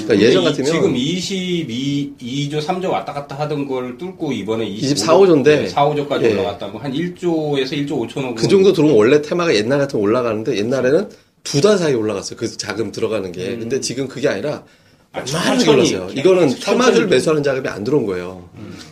그러니까 0.05 0.25
예전 0.25 0.43
같으면 0.45 0.71
지금 0.71 0.95
22, 0.95 2.13
2조, 2.49 2.61
3조 2.61 2.89
왔다 2.89 3.13
갔다 3.13 3.37
하던 3.39 3.67
걸 3.67 3.97
뚫고 3.97 4.31
이번에 4.31 4.65
24, 4.65 5.17
5조인데 5.17 5.67
4, 5.67 5.85
5조까지 5.89 6.23
예. 6.23 6.33
올라갔다고 6.33 6.79
한 6.79 6.93
1조에서 6.93 7.71
1조 7.71 7.89
5천억 8.07 8.35
그 8.35 8.47
정도 8.47 8.71
들어오면 8.71 8.97
원래 8.97 9.21
테마가 9.21 9.53
옛날 9.53 9.79
같으면 9.79 10.03
올라가는데 10.03 10.57
옛날에는 10.57 11.09
두 11.45 11.61
달 11.61 11.77
사이에 11.77 11.93
올라갔어요. 11.95 12.37
그 12.37 12.57
자금 12.57 12.91
들어가는 12.91 13.31
게. 13.31 13.55
근데 13.57 13.79
지금 13.79 14.09
그게 14.09 14.27
아니라 14.27 14.63
아, 15.13 15.19
많이 15.19 15.31
천천히, 15.31 15.69
올랐어요. 15.95 16.09
이거는 16.13 16.49
테마주를 16.59 17.01
좀. 17.01 17.09
매수하는 17.09 17.43
자금이 17.43 17.69
안 17.69 17.83
들어온 17.85 18.05
거예요. 18.05 18.49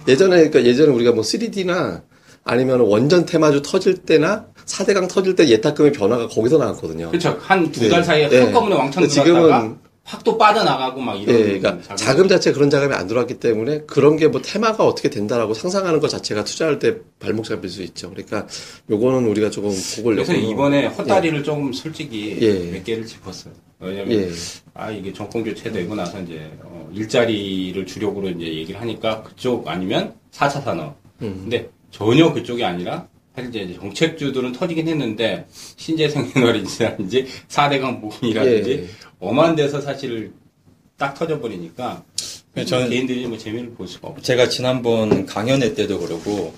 예전에 0.07 0.37
그러니까 0.37 0.63
예전에 0.63 0.91
우리가 0.93 1.11
뭐 1.11 1.23
3D나 1.23 2.01
아니면 2.45 2.79
원전 2.81 3.25
테마주 3.25 3.61
터질 3.63 3.95
때나 3.95 4.45
4대강 4.65 5.09
터질 5.09 5.35
때 5.35 5.49
예탁금의 5.49 5.91
변화가 5.91 6.27
거기서 6.29 6.57
나왔거든요. 6.57 7.09
그렇죠. 7.09 7.37
한두 7.41 7.81
네. 7.81 7.89
달 7.89 8.03
사이에 8.03 8.29
네. 8.29 8.39
한꺼번에 8.41 8.75
왕창 8.75 9.07
들어갔다가 9.07 9.49
지금은 9.59 9.77
확 10.05 10.23
또 10.23 10.37
빠져나가고 10.37 10.99
막 10.99 11.15
이런. 11.15 11.33
예, 11.35 11.43
그러니까 11.59 11.81
자금. 11.81 11.95
자금 11.95 12.27
자체 12.27 12.51
그런 12.51 12.69
자금이 12.69 12.93
안 12.93 13.07
들어왔기 13.07 13.35
때문에 13.39 13.81
그런 13.87 14.17
게 14.17 14.27
뭐 14.27 14.41
테마가 14.41 14.85
어떻게 14.85 15.09
된다라고 15.09 15.53
상상하는 15.53 15.99
것 15.99 16.09
자체가 16.09 16.43
투자할 16.43 16.79
때 16.79 16.97
발목 17.19 17.45
잡힐 17.45 17.69
수 17.69 17.81
있죠. 17.83 18.09
그러니까 18.09 18.47
요거는 18.89 19.25
우리가 19.29 19.49
조금 19.49 19.69
보려고. 20.03 20.25
그래서 20.25 20.33
이번에 20.33 20.87
헛다리를 20.87 21.43
조금 21.43 21.71
솔직히 21.71 22.37
예. 22.41 22.71
몇 22.71 22.83
개를 22.83 23.05
짚었어요. 23.05 23.53
왜냐면 23.79 24.11
예. 24.13 24.29
아 24.73 24.91
이게 24.91 25.11
정권 25.13 25.43
교체 25.43 25.71
되고 25.71 25.93
나서 25.95 26.19
이제 26.21 26.49
어, 26.63 26.89
일자리를 26.93 27.85
주력으로 27.85 28.29
이제 28.29 28.45
얘기를 28.45 28.79
하니까 28.81 29.23
그쪽 29.23 29.67
아니면 29.67 30.13
4차 30.33 30.63
산업. 30.63 30.95
음. 31.21 31.41
근데 31.43 31.69
전혀 31.91 32.31
그쪽이 32.33 32.63
아니라 32.63 33.07
사실 33.35 33.49
이제 33.55 33.73
정책주들은 33.75 34.51
터지긴 34.53 34.87
했는데 34.87 35.45
신재생 35.75 36.31
에너지라든지 36.35 37.27
4대강 37.49 38.01
부분이라든지 38.01 38.71
예. 38.71 38.87
엄한 39.29 39.55
데서 39.55 39.81
사실 39.81 40.31
딱 40.97 41.13
터져버리니까 41.13 42.03
네, 42.55 42.65
저는- 42.65 42.89
개인들이 42.89 43.25
뭐 43.25 43.37
재미를 43.37 43.71
볼 43.71 43.87
수가 43.87 44.09
없죠. 44.09 44.21
제가 44.21 44.47
지난번 44.49 45.25
강연회 45.25 45.73
때도 45.73 45.99
그러고 45.99 46.53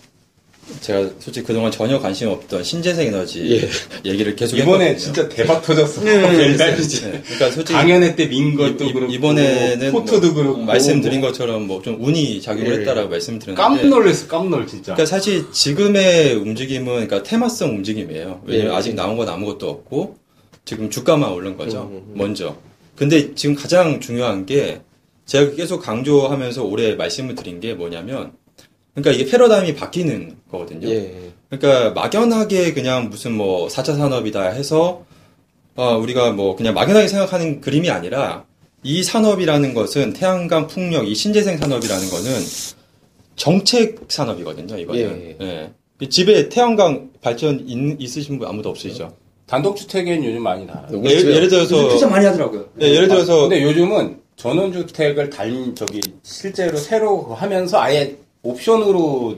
제가 0.81 1.11
솔직히 1.19 1.45
그동안 1.45 1.71
전혀 1.71 1.99
관심 1.99 2.27
없던 2.29 2.63
신재생 2.63 3.07
에너지 3.09 3.69
얘기를 4.03 4.35
계속 4.35 4.57
이번에 4.57 4.89
했거든요. 4.89 4.97
진짜 5.13 5.29
대박 5.29 5.61
터졌어. 5.61 6.01
네, 6.03 6.19
그러니까 6.21 7.51
솔직히 7.51 7.73
강연회 7.73 8.15
때 8.15 8.25
민 8.27 8.55
것도 8.55 8.83
이- 8.85 8.91
그렇고 8.93 9.13
이번에는 9.13 9.91
포트도 9.91 10.33
뭐 10.33 10.43
그렇고 10.43 10.61
말씀드린 10.63 11.21
것처럼 11.21 11.67
뭐 11.67 11.81
좀 11.83 12.03
운이 12.03 12.41
작용을 12.41 12.73
예. 12.73 12.79
했다라고 12.79 13.09
말씀드렸는데 13.09 13.61
깜놀했어 13.61 14.27
깜놀 14.27 14.65
진짜. 14.65 14.93
그러니까 14.95 15.05
사실 15.05 15.45
지금의 15.51 16.33
움직임은 16.33 16.85
그러니까 17.07 17.21
테마성 17.21 17.69
움직임이에요. 17.69 18.41
왜냐면 18.45 18.73
예. 18.73 18.75
아직 18.75 18.95
나온 18.95 19.17
건 19.17 19.29
아무것도 19.29 19.69
없고 19.69 20.17
지금 20.65 20.89
주가만 20.89 21.31
오른 21.31 21.55
거죠. 21.55 21.83
음, 21.83 21.95
음, 21.95 22.03
음. 22.09 22.13
먼저. 22.15 22.57
근데 22.95 23.33
지금 23.35 23.55
가장 23.55 23.99
중요한 23.99 24.45
게 24.45 24.81
제가 25.25 25.55
계속 25.55 25.81
강조하면서 25.81 26.63
올해 26.63 26.95
말씀을 26.95 27.35
드린 27.35 27.59
게 27.59 27.73
뭐냐면 27.73 28.33
그러니까 28.93 29.11
이게 29.11 29.29
패러다임이 29.29 29.75
바뀌는 29.75 30.37
거거든요. 30.49 30.87
예. 30.87 31.31
그러니까 31.49 31.91
막연하게 31.91 32.73
그냥 32.73 33.09
무슨 33.09 33.33
뭐 33.33 33.67
4차 33.67 33.97
산업이다 33.97 34.49
해서 34.49 35.05
어, 35.75 35.97
우리가 35.97 36.31
뭐 36.31 36.55
그냥 36.55 36.73
막연하게 36.73 37.07
생각하는 37.07 37.61
그림이 37.61 37.89
아니라 37.89 38.45
이 38.83 39.03
산업이라는 39.03 39.73
것은 39.73 40.13
태양광 40.13 40.67
풍력, 40.67 41.07
이 41.07 41.15
신재생 41.15 41.57
산업이라는 41.57 42.09
거는 42.09 42.31
정책 43.35 44.05
산업이거든요, 44.07 44.77
이거는. 44.77 45.35
예. 45.41 45.71
예. 46.01 46.07
집에 46.07 46.49
태양광 46.49 47.09
발전 47.21 47.67
있, 47.67 47.99
있으신 47.99 48.37
분 48.37 48.47
아무도 48.47 48.69
없으시죠? 48.69 49.13
단독주택엔 49.47 50.23
요즘 50.23 50.41
많이 50.43 50.65
달아요. 50.65 50.87
우리 50.91 51.11
예, 51.11 51.19
집에 51.19 51.35
예를 51.35 51.47
들어서 51.47 51.87
투자 51.89 52.07
많이 52.07 52.25
하더라고요. 52.25 52.65
예, 52.81 52.89
예를 52.89 53.07
들어서 53.07 53.41
근데 53.41 53.61
요즘은 53.63 54.17
전원주택을 54.35 55.29
달 55.29 55.51
저기 55.75 56.01
실제로 56.23 56.77
새로 56.77 57.21
하면서 57.33 57.79
아예 57.79 58.15
옵션으로 58.41 59.35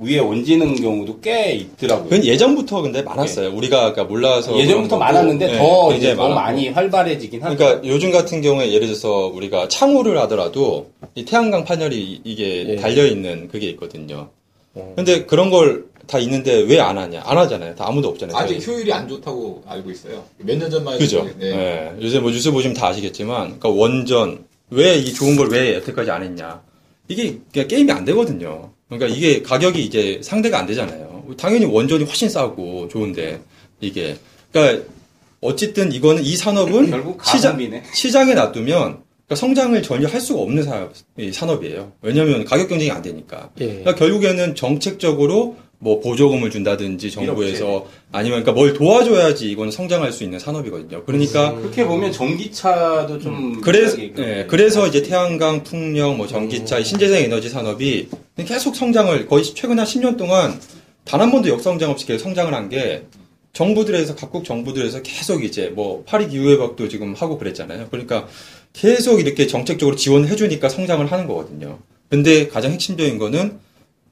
위에 0.00 0.20
얹는 0.20 0.76
경우도 0.76 1.18
꽤 1.20 1.52
있더라고요. 1.54 2.04
그건 2.08 2.24
예전부터 2.24 2.82
근데 2.82 3.02
많았어요. 3.02 3.52
우리가 3.52 3.92
그러니까 3.92 4.04
몰라서 4.04 4.56
예전부터. 4.56 4.96
많았는데 4.96 5.54
예, 5.54 5.58
더 5.58 5.92
이제 5.92 6.14
더. 6.14 6.28
많이 6.28 6.68
활발해지긴 6.68 7.42
하죠. 7.42 7.56
그러니까 7.56 7.88
요즘 7.88 8.12
같은 8.12 8.40
경우에 8.40 8.72
예를 8.72 8.86
들어서 8.86 9.26
우리가 9.26 9.66
창호를 9.66 10.16
하더라도 10.20 10.90
이 11.16 11.24
태양광 11.24 11.64
파널이 11.64 12.20
이게 12.22 12.64
예. 12.68 12.76
달려 12.76 13.04
있는 13.06 13.48
그게 13.48 13.68
있거든요. 13.70 14.28
어. 14.74 14.92
근데 14.96 15.24
그런 15.24 15.50
걸 15.50 15.86
다 16.08 16.18
있는데 16.20 16.62
왜 16.62 16.80
안 16.80 16.96
하냐? 16.96 17.22
안 17.26 17.36
하잖아요. 17.36 17.74
다 17.74 17.86
아무도 17.86 18.08
없잖아요. 18.08 18.34
아직 18.34 18.58
저희. 18.60 18.74
효율이 18.76 18.90
안 18.94 19.06
좋다고 19.06 19.62
알고 19.66 19.90
있어요. 19.90 20.24
몇 20.38 20.56
년 20.56 20.70
전만 20.70 20.94
해도 20.94 21.04
그죠? 21.04 21.28
네. 21.38 21.46
예. 21.52 21.92
요새 22.02 22.18
뭐 22.18 22.30
뉴스 22.30 22.50
보시면 22.50 22.74
다 22.74 22.88
아시겠지만, 22.88 23.58
그러니까 23.58 23.68
원전 23.68 24.46
왜 24.70 24.96
이 24.98 25.12
좋은 25.12 25.36
걸 25.36 25.48
왜 25.50 25.74
여태까지 25.74 26.10
안 26.10 26.22
했냐? 26.22 26.62
이게 27.08 27.38
그냥 27.52 27.68
게임이 27.68 27.92
안 27.92 28.06
되거든요. 28.06 28.70
그러니까 28.88 29.14
이게 29.14 29.42
가격이 29.42 29.84
이제 29.84 30.18
상대가 30.22 30.58
안 30.58 30.64
되잖아요. 30.66 31.24
당연히 31.36 31.66
원전이 31.66 32.04
훨씬 32.04 32.30
싸고 32.30 32.88
좋은데 32.88 33.40
이게 33.82 34.16
그러니까 34.50 34.84
어쨌든 35.42 35.92
이거는 35.92 36.24
이 36.24 36.36
산업은 36.36 36.88
결국 36.90 37.22
시장. 37.22 37.58
시장에 37.92 38.32
놔두면 38.32 39.02
그러니까 39.28 39.34
성장을 39.36 39.82
전혀 39.82 40.08
할 40.08 40.20
수가 40.22 40.40
없는 40.40 40.62
사- 40.62 40.88
이 41.18 41.30
산업이에요. 41.30 41.92
왜냐하면 42.00 42.44
가격 42.46 42.68
경쟁이 42.68 42.90
안 42.90 43.02
되니까. 43.02 43.50
예. 43.60 43.66
그러니까 43.66 43.94
결국에는 43.94 44.54
정책적으로 44.54 45.56
뭐 45.80 46.00
보조금을 46.00 46.50
준다든지 46.50 47.10
정부에서 47.10 47.86
아니면 48.10 48.42
그러니까 48.42 48.52
뭘 48.52 48.72
도와줘야지 48.72 49.50
이건 49.50 49.70
성장할 49.70 50.12
수 50.12 50.24
있는 50.24 50.38
산업이거든요. 50.38 51.04
그러니까 51.04 51.54
그렇게 51.54 51.84
보면 51.84 52.10
전기차도 52.10 53.18
좀 53.20 53.34
음. 53.34 53.60
그래서 53.60 53.96
그- 53.96 54.14
예, 54.18 54.46
그래서 54.48 54.86
이제 54.88 55.02
태양광, 55.02 55.62
풍력, 55.62 56.16
뭐 56.16 56.26
전기차, 56.26 56.82
신재생 56.82 57.22
에너지 57.24 57.50
산업이 57.50 58.08
계속 58.46 58.74
성장을 58.74 59.26
거의 59.26 59.44
최근 59.44 59.78
한 59.78 59.84
10년 59.86 60.16
동안 60.16 60.58
단 61.04 61.20
한 61.20 61.30
번도 61.30 61.48
역성장 61.50 61.90
없이 61.90 62.06
계속 62.06 62.24
성장을 62.24 62.52
한 62.54 62.68
게 62.70 63.04
정부들에서 63.54 64.14
각국 64.14 64.44
정부들에서 64.44 65.02
계속 65.02 65.42
이제 65.42 65.68
뭐 65.74 66.04
파리 66.06 66.28
기후 66.28 66.50
회복도 66.50 66.88
지금 66.88 67.14
하고 67.14 67.38
그랬잖아요. 67.38 67.88
그러니까 67.90 68.28
계속 68.82 69.18
이렇게 69.18 69.48
정책적으로 69.48 69.96
지원을 69.96 70.28
해주니까 70.28 70.68
성장을 70.68 71.04
하는 71.10 71.26
거거든요. 71.26 71.80
근데 72.08 72.46
가장 72.46 72.70
핵심적인 72.70 73.18
거는 73.18 73.58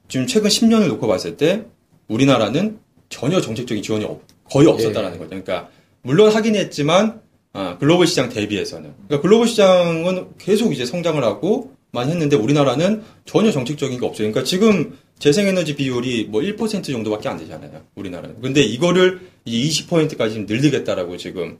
지금 0.09 0.27
최근 0.27 0.49
10년을 0.49 0.87
놓고 0.89 1.07
봤을 1.07 1.37
때 1.37 1.63
우리나라는 2.09 2.77
전혀 3.07 3.39
정책적인 3.39 3.81
지원이 3.81 4.03
없- 4.03 4.21
거의 4.43 4.67
없었다라는 4.67 5.17
거죠. 5.19 5.29
그러니까 5.29 5.69
물론 6.01 6.31
하긴 6.31 6.55
했지만 6.55 7.21
아, 7.53 7.77
글로벌 7.79 8.07
시장 8.07 8.27
대비해서는. 8.29 8.91
그러니까 9.07 9.21
글로벌 9.21 9.47
시장은 9.47 10.27
계속 10.37 10.73
이제 10.73 10.85
성장을 10.85 11.23
하고 11.23 11.71
많이 11.91 12.11
했는데 12.11 12.35
우리나라는 12.35 13.03
전혀 13.25 13.51
정책적인 13.51 13.99
게 13.99 14.05
없어요. 14.05 14.29
그러니까 14.29 14.43
지금 14.43 14.97
재생에너지 15.17 15.75
비율이 15.77 16.25
뭐 16.25 16.41
1% 16.41 16.83
정도밖에 16.83 17.29
안 17.29 17.37
되잖아요. 17.37 17.81
우리나라는. 17.95 18.41
근데 18.41 18.61
이거를 18.61 19.21
이 19.45 19.69
20%까지 19.69 20.33
지금 20.33 20.45
늘리겠다라고 20.45 21.15
지금 21.17 21.57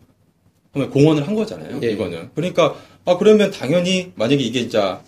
공언을 0.73 1.25
한 1.27 1.33
거잖아요. 1.33 1.79
예. 1.81 1.91
이거는. 1.91 2.29
그러니까 2.35 2.75
아 3.07 3.17
그러면 3.17 3.51
당연히 3.51 4.11
만약에 4.15 4.43
이게 4.43 4.59
진짜 4.61 5.01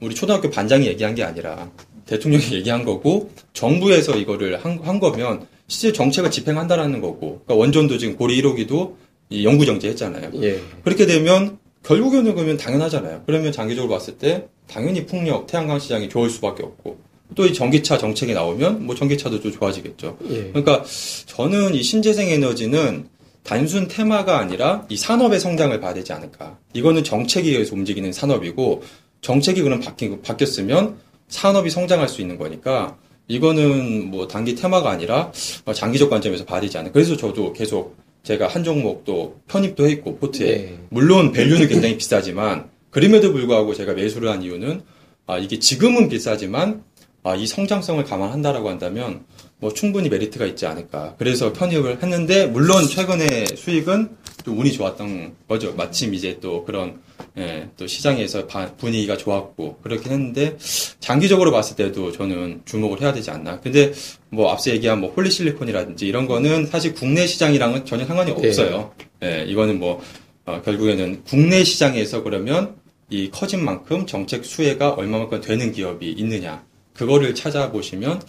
우리 0.00 0.14
초등학교 0.14 0.48
반장이 0.50 0.86
얘기한 0.86 1.16
게 1.16 1.24
아니라 1.24 1.68
대통령이 2.06 2.44
얘기한 2.54 2.84
거고 2.84 3.30
정부에서 3.52 4.16
이거를 4.16 4.64
한, 4.64 4.78
한 4.82 5.00
거면 5.00 5.46
실제 5.66 5.92
정책을 5.92 6.30
집행한다라는 6.30 7.00
거고 7.00 7.42
그러니까 7.44 7.54
원전도 7.56 7.98
지금 7.98 8.16
고리 8.16 8.40
1호기도 8.40 8.94
이 9.30 9.44
영구 9.44 9.66
정지했잖아요. 9.66 10.30
예. 10.42 10.60
그렇게 10.84 11.06
되면 11.06 11.58
결국에는 11.82 12.34
그러면 12.34 12.56
당연하잖아요. 12.56 13.24
그러면 13.26 13.52
장기적으로 13.52 13.90
봤을 13.92 14.16
때 14.16 14.46
당연히 14.68 15.04
풍력, 15.06 15.46
태양광 15.48 15.78
시장이 15.78 16.08
좋을 16.08 16.30
수밖에 16.30 16.62
없고 16.62 16.98
또 17.34 17.46
이 17.46 17.54
전기차 17.54 17.98
정책이 17.98 18.34
나오면 18.34 18.86
뭐 18.86 18.94
전기차도 18.94 19.40
좀 19.40 19.52
좋아지겠죠. 19.52 20.18
예. 20.30 20.50
그러니까 20.52 20.84
저는 21.26 21.74
이 21.74 21.82
신재생 21.82 22.28
에너지는 22.28 23.08
단순 23.42 23.88
테마가 23.88 24.38
아니라 24.38 24.86
이 24.88 24.96
산업의 24.96 25.40
성장을 25.40 25.78
봐야 25.80 25.94
되지 25.94 26.12
않을까. 26.12 26.58
이거는 26.72 27.04
정책에 27.04 27.50
의해서 27.50 27.74
움직이는 27.74 28.12
산업이고 28.12 28.82
정책이 29.22 29.62
그럼 29.62 29.80
바뀌, 29.80 30.20
바뀌었으면 30.20 30.96
산업이 31.28 31.70
성장할 31.70 32.08
수 32.08 32.20
있는 32.20 32.38
거니까 32.38 32.96
이거는 33.28 34.10
뭐 34.10 34.26
단기 34.26 34.54
테마가 34.54 34.90
아니라 34.90 35.32
어, 35.64 35.72
장기적 35.72 36.10
관점에서 36.10 36.44
봐야 36.44 36.60
되지 36.60 36.78
않을까. 36.78 36.92
그래서 36.92 37.16
저도 37.16 37.52
계속 37.52 37.96
제가 38.22 38.48
한 38.48 38.64
종목도 38.64 39.40
편입도 39.48 39.88
했고 39.88 40.16
포트에 40.16 40.46
네. 40.46 40.78
물론 40.90 41.32
밸류는 41.32 41.68
굉장히 41.68 41.96
비싸지만 41.96 42.68
그럼에도 42.90 43.32
불구하고 43.32 43.74
제가 43.74 43.94
매수를 43.94 44.28
한 44.28 44.42
이유는 44.42 44.82
아 45.26 45.38
이게 45.38 45.58
지금은 45.58 46.08
비싸지만 46.08 46.82
아 47.22 47.36
이 47.36 47.46
성장성을 47.46 48.02
감안한다라고 48.04 48.68
한다면 48.68 49.24
뭐 49.60 49.72
충분히 49.72 50.08
메리트가 50.08 50.46
있지 50.46 50.66
않을까. 50.66 51.14
그래서 51.18 51.52
편입을 51.52 52.02
했는데 52.02 52.46
물론 52.46 52.86
최근에 52.88 53.44
수익은 53.56 54.16
또 54.44 54.52
운이 54.52 54.72
좋았던 54.72 55.34
거죠. 55.48 55.74
마침 55.74 56.14
이제 56.14 56.38
또 56.40 56.64
그런 56.64 57.00
예, 57.36 57.68
또 57.76 57.86
시장에서 57.86 58.46
바- 58.46 58.72
분위기가 58.76 59.16
좋았고 59.18 59.80
그렇긴 59.82 60.12
했는데 60.12 60.56
장기적으로 60.98 61.52
봤을 61.52 61.76
때도 61.76 62.10
저는 62.12 62.62
주목을 62.64 63.02
해야 63.02 63.12
되지 63.12 63.30
않나. 63.30 63.60
근데 63.60 63.92
뭐 64.30 64.50
앞서 64.50 64.70
얘기한 64.70 65.00
뭐 65.00 65.12
폴리실리콘이라든지 65.12 66.06
이런 66.06 66.26
거는 66.26 66.66
사실 66.66 66.94
국내 66.94 67.26
시장이랑은 67.26 67.84
전혀 67.84 68.06
상관이 68.06 68.30
예. 68.30 68.34
없어요. 68.48 68.92
예, 69.22 69.44
이거는 69.46 69.78
뭐 69.78 70.02
어, 70.46 70.62
결국에는 70.64 71.22
국내 71.24 71.62
시장에서 71.62 72.22
그러면 72.22 72.76
이 73.10 73.28
커진 73.30 73.62
만큼 73.62 74.06
정책 74.06 74.44
수혜가 74.46 74.92
얼마만큼 74.94 75.42
되는 75.42 75.70
기업이 75.72 76.10
있느냐. 76.12 76.64
그거를 77.00 77.34
찾아보시면 77.34 78.20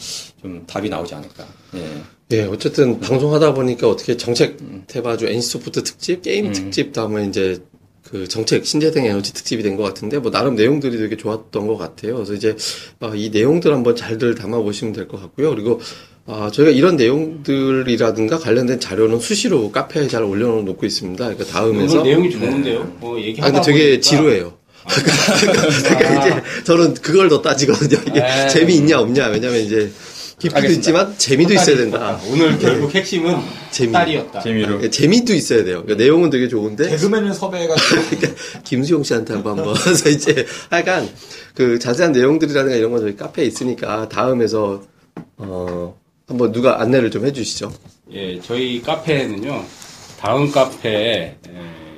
좀 0.42 0.64
답이 0.66 0.90
나오지 0.90 1.14
않을까. 1.16 1.46
예. 1.76 1.88
예, 2.32 2.44
어쨌든 2.46 3.00
방송하다 3.02 3.54
보니까 3.54 3.90
어떻게 3.90 4.16
정책 4.16 4.58
대바주 4.88 5.28
NC소프트 5.28 5.84
특집, 5.84 6.22
게임 6.22 6.54
특집, 6.54 6.94
다음에 6.94 7.26
이제 7.26 7.60
그 8.04 8.28
정책 8.28 8.66
신재생 8.66 9.06
에너지 9.06 9.34
특집이 9.34 9.62
된 9.64 9.76
것 9.76 9.84
같은데 9.84 10.20
뭐 10.20 10.32
나름 10.32 10.56
내용들이 10.56 10.98
되게 10.98 11.18
좋았던 11.18 11.68
것 11.68 11.78
같아요. 11.78 12.16
그래서 12.16 12.34
이제 12.34 12.56
아, 13.02 13.12
이 13.16 13.30
내용들 13.30 13.74
한번 13.74 13.96
잘들 13.96 14.36
담아 14.36 14.60
보시면 14.60 14.94
될 14.94 15.08
것 15.10 15.20
같고요. 15.22 15.50
그리고 15.50 15.80
아, 16.26 16.50
저희가 16.54 16.72
이런 16.72 16.96
내용들이라든가 16.98 18.38
관련된 18.40 18.80
자료는 18.80 19.20
수시로 19.20 19.72
카페에 19.72 20.08
잘 20.08 20.24
올려놓고 20.24 20.86
있습니다. 20.86 21.24
그러니까 21.26 21.46
다음에서 21.46 22.04
내용이 22.04 22.30
좋은데요. 22.32 22.98
어, 23.02 23.16
아, 23.18 23.20
얘기하다 23.20 23.52
근데 23.52 23.66
되게 23.66 23.86
보니까 23.90 24.02
지루해요. 24.02 24.54
그러니까 24.88 26.26
이제 26.26 26.44
저는 26.64 26.94
그걸 26.96 27.30
더 27.30 27.42
따지거든요. 27.42 28.00
이게 28.08 28.22
아. 28.22 28.48
재미있냐 28.48 29.00
없냐. 29.00 29.28
왜냐면 29.28 29.60
이제 29.62 29.92
깊이도 30.40 30.56
알겠습니다. 30.58 30.80
있지만 30.80 31.18
재미도 31.18 31.54
있어야 31.54 31.78
된다. 31.78 32.20
오늘 32.28 32.58
결국 32.58 32.94
핵심은 32.94 33.38
재미. 33.70 33.92
딸이었다. 33.94 34.42
재미로. 34.42 34.84
예, 34.84 34.90
재미도 34.90 35.34
있어야 35.34 35.64
돼요. 35.64 35.84
그러니까 35.84 36.04
내용은 36.04 36.30
되게 36.32 36.48
좋은데 36.48 36.90
개그맨을 36.90 37.34
섭외해가지고 37.34 38.02
김수용 38.66 39.04
씨한테 39.04 39.36
한번 39.36 39.60
한번 39.60 39.76
그래서 39.76 40.10
이제 40.10 40.46
하여간 40.70 41.08
그 41.54 41.78
자세한 41.78 42.12
내용들이라든가 42.12 42.76
이런 42.76 42.92
건 42.92 43.02
저희 43.02 43.16
카페에 43.16 43.46
있으니까 43.46 44.10
다음에서 44.10 44.82
어 45.38 45.96
한번 46.28 46.52
누가 46.52 46.82
안내를 46.82 47.12
좀 47.12 47.26
해주시죠. 47.26 47.72
예, 48.14 48.40
저희 48.42 48.82
카페는요, 48.82 49.64
다음 50.20 50.52
카페에 50.52 51.36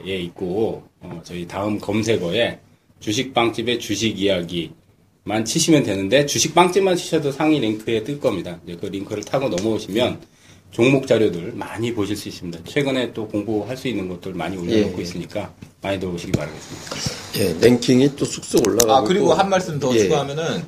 예, 0.06 0.18
있고, 0.18 0.84
어, 1.00 1.22
저희 1.24 1.48
다음 1.48 1.80
검색어에 1.80 2.60
주식빵집의 3.08 3.80
주식 3.80 4.18
이야기만 4.18 5.44
치시면 5.46 5.84
되는데, 5.84 6.26
주식빵집만 6.26 6.96
치셔도 6.96 7.32
상위 7.34 7.60
링크에 7.60 8.02
뜰 8.04 8.18
겁니다. 8.20 8.60
이제 8.66 8.78
그 8.80 8.86
링크를 8.86 9.24
타고 9.24 9.50
넘어오시면 9.50 10.22
종목 10.72 11.06
자료들 11.06 11.52
많이 11.54 11.94
보실 11.94 12.16
수 12.16 12.30
있습니다. 12.30 12.60
최근에 12.66 13.14
또 13.14 13.28
공부할 13.28 13.76
수 13.76 13.88
있는 13.90 14.08
것들 14.08 14.34
많이 14.34 14.58
올려놓고 14.58 14.98
예. 15.00 15.04
있으니까 15.04 15.54
많이 15.82 16.00
들어오시기 16.00 16.32
바라겠습니다. 16.32 16.96
예, 17.40 17.68
랭킹이 17.68 18.16
또 18.16 18.26
쑥쑥 18.26 18.66
올라가고 18.68 18.92
아 18.94 19.02
그리고 19.04 19.28
또- 19.28 19.34
한 19.34 19.50
말씀 19.50 19.78
더 19.80 19.94
예. 19.94 20.00
추가하면은 20.00 20.64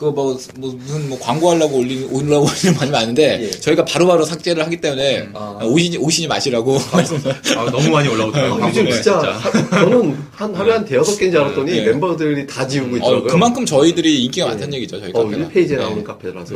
그뭐 0.00 0.38
무슨 0.56 1.10
뭐 1.10 1.18
광고하려고 1.20 1.76
올리 1.76 2.02
올라고 2.10 2.46
올리는 2.46 2.74
많이 2.78 2.90
많은데 2.90 3.42
예. 3.42 3.50
저희가 3.50 3.84
바로바로 3.84 4.24
삭제를 4.24 4.64
하기 4.64 4.80
때문에 4.80 5.28
아. 5.34 5.58
오시니 5.62 5.98
오시니 5.98 6.26
마시라고 6.26 6.78
말씀을 6.90 7.20
아, 7.58 7.70
너무 7.70 7.90
많이 7.90 8.08
올라오더라고요. 8.08 8.66
요즘 8.66 8.86
방송에, 8.86 8.92
진짜 8.92 9.18
하- 9.20 9.50
저는 9.50 10.16
한 10.30 10.54
하루에 10.54 10.72
한 10.72 10.84
대여섯 10.86 11.18
개인 11.18 11.30
줄 11.30 11.42
알았더니 11.42 11.70
네. 11.70 11.84
멤버들이 11.84 12.46
다 12.46 12.66
지우고 12.66 12.94
어, 12.94 12.96
있더라고요. 12.96 13.24
그만큼 13.26 13.66
저희들이 13.66 14.24
인기가 14.24 14.46
많다는 14.46 14.72
얘기죠 14.74 14.98
저희 15.00 15.10
어, 15.12 15.22
카페가. 15.22 15.48
1페이지에 15.50 15.68
네. 15.68 15.76
나오는 15.76 16.02
카페라서. 16.02 16.54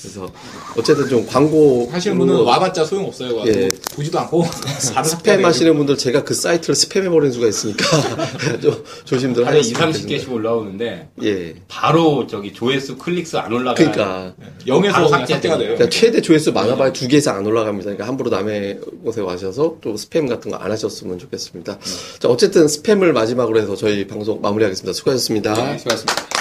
그래서 0.00 0.32
어쨌든 0.78 1.08
좀 1.08 1.26
광고 1.26 1.88
하시는 1.90 2.16
분은 2.16 2.36
와봤자 2.42 2.84
소용 2.84 3.06
없어요. 3.06 3.42
예. 3.48 3.68
보지도 3.96 4.20
않고 4.20 4.42
바로 4.94 5.08
스팸 5.08 5.42
하시는 5.42 5.76
분들 5.76 5.98
제가 5.98 6.22
그 6.22 6.34
사이트를 6.34 6.76
스팸해 6.76 7.10
버리는 7.10 7.32
수가 7.32 7.48
있으니까 7.48 7.84
좀 8.62 8.84
조심들 9.04 9.44
하루에 9.44 9.58
2, 9.60 9.72
하셨으면 9.72 9.92
30개씩 10.20 10.30
올라오는데, 10.32 11.08
예. 11.24 11.54
바로 11.66 12.28
저기 12.28 12.52
조회 12.52 12.75
수, 12.80 12.96
클릭수 12.98 13.38
안 13.38 13.52
올라가요. 13.52 13.74
그러니까, 13.74 14.34
영에서 14.66 14.94
바로 14.94 15.06
그냥 15.06 15.20
삭제돼요. 15.20 15.36
삭제가 15.36 15.58
돼요. 15.58 15.68
그러니까 15.74 15.88
최대 15.88 16.20
조회수 16.20 16.52
많아봐야 16.52 16.92
두개 16.92 17.16
이상 17.18 17.36
안 17.36 17.46
올라갑니다. 17.46 17.84
그러니까 17.84 18.06
함부로 18.06 18.30
남의 18.30 18.80
곳에 19.04 19.20
와셔서 19.20 19.76
또 19.80 19.94
스팸 19.94 20.28
같은 20.28 20.50
거 20.50 20.56
안 20.56 20.70
하셨으면 20.72 21.18
좋겠습니다. 21.18 21.78
자, 22.18 22.28
어쨌든 22.28 22.66
스팸을 22.66 23.12
마지막으로 23.12 23.60
해서 23.60 23.76
저희 23.76 24.06
방송 24.06 24.40
마무리하겠습니다. 24.40 24.92
수고하셨습니다. 24.94 25.54
네, 25.54 25.78
수고하셨습니다. 25.78 26.35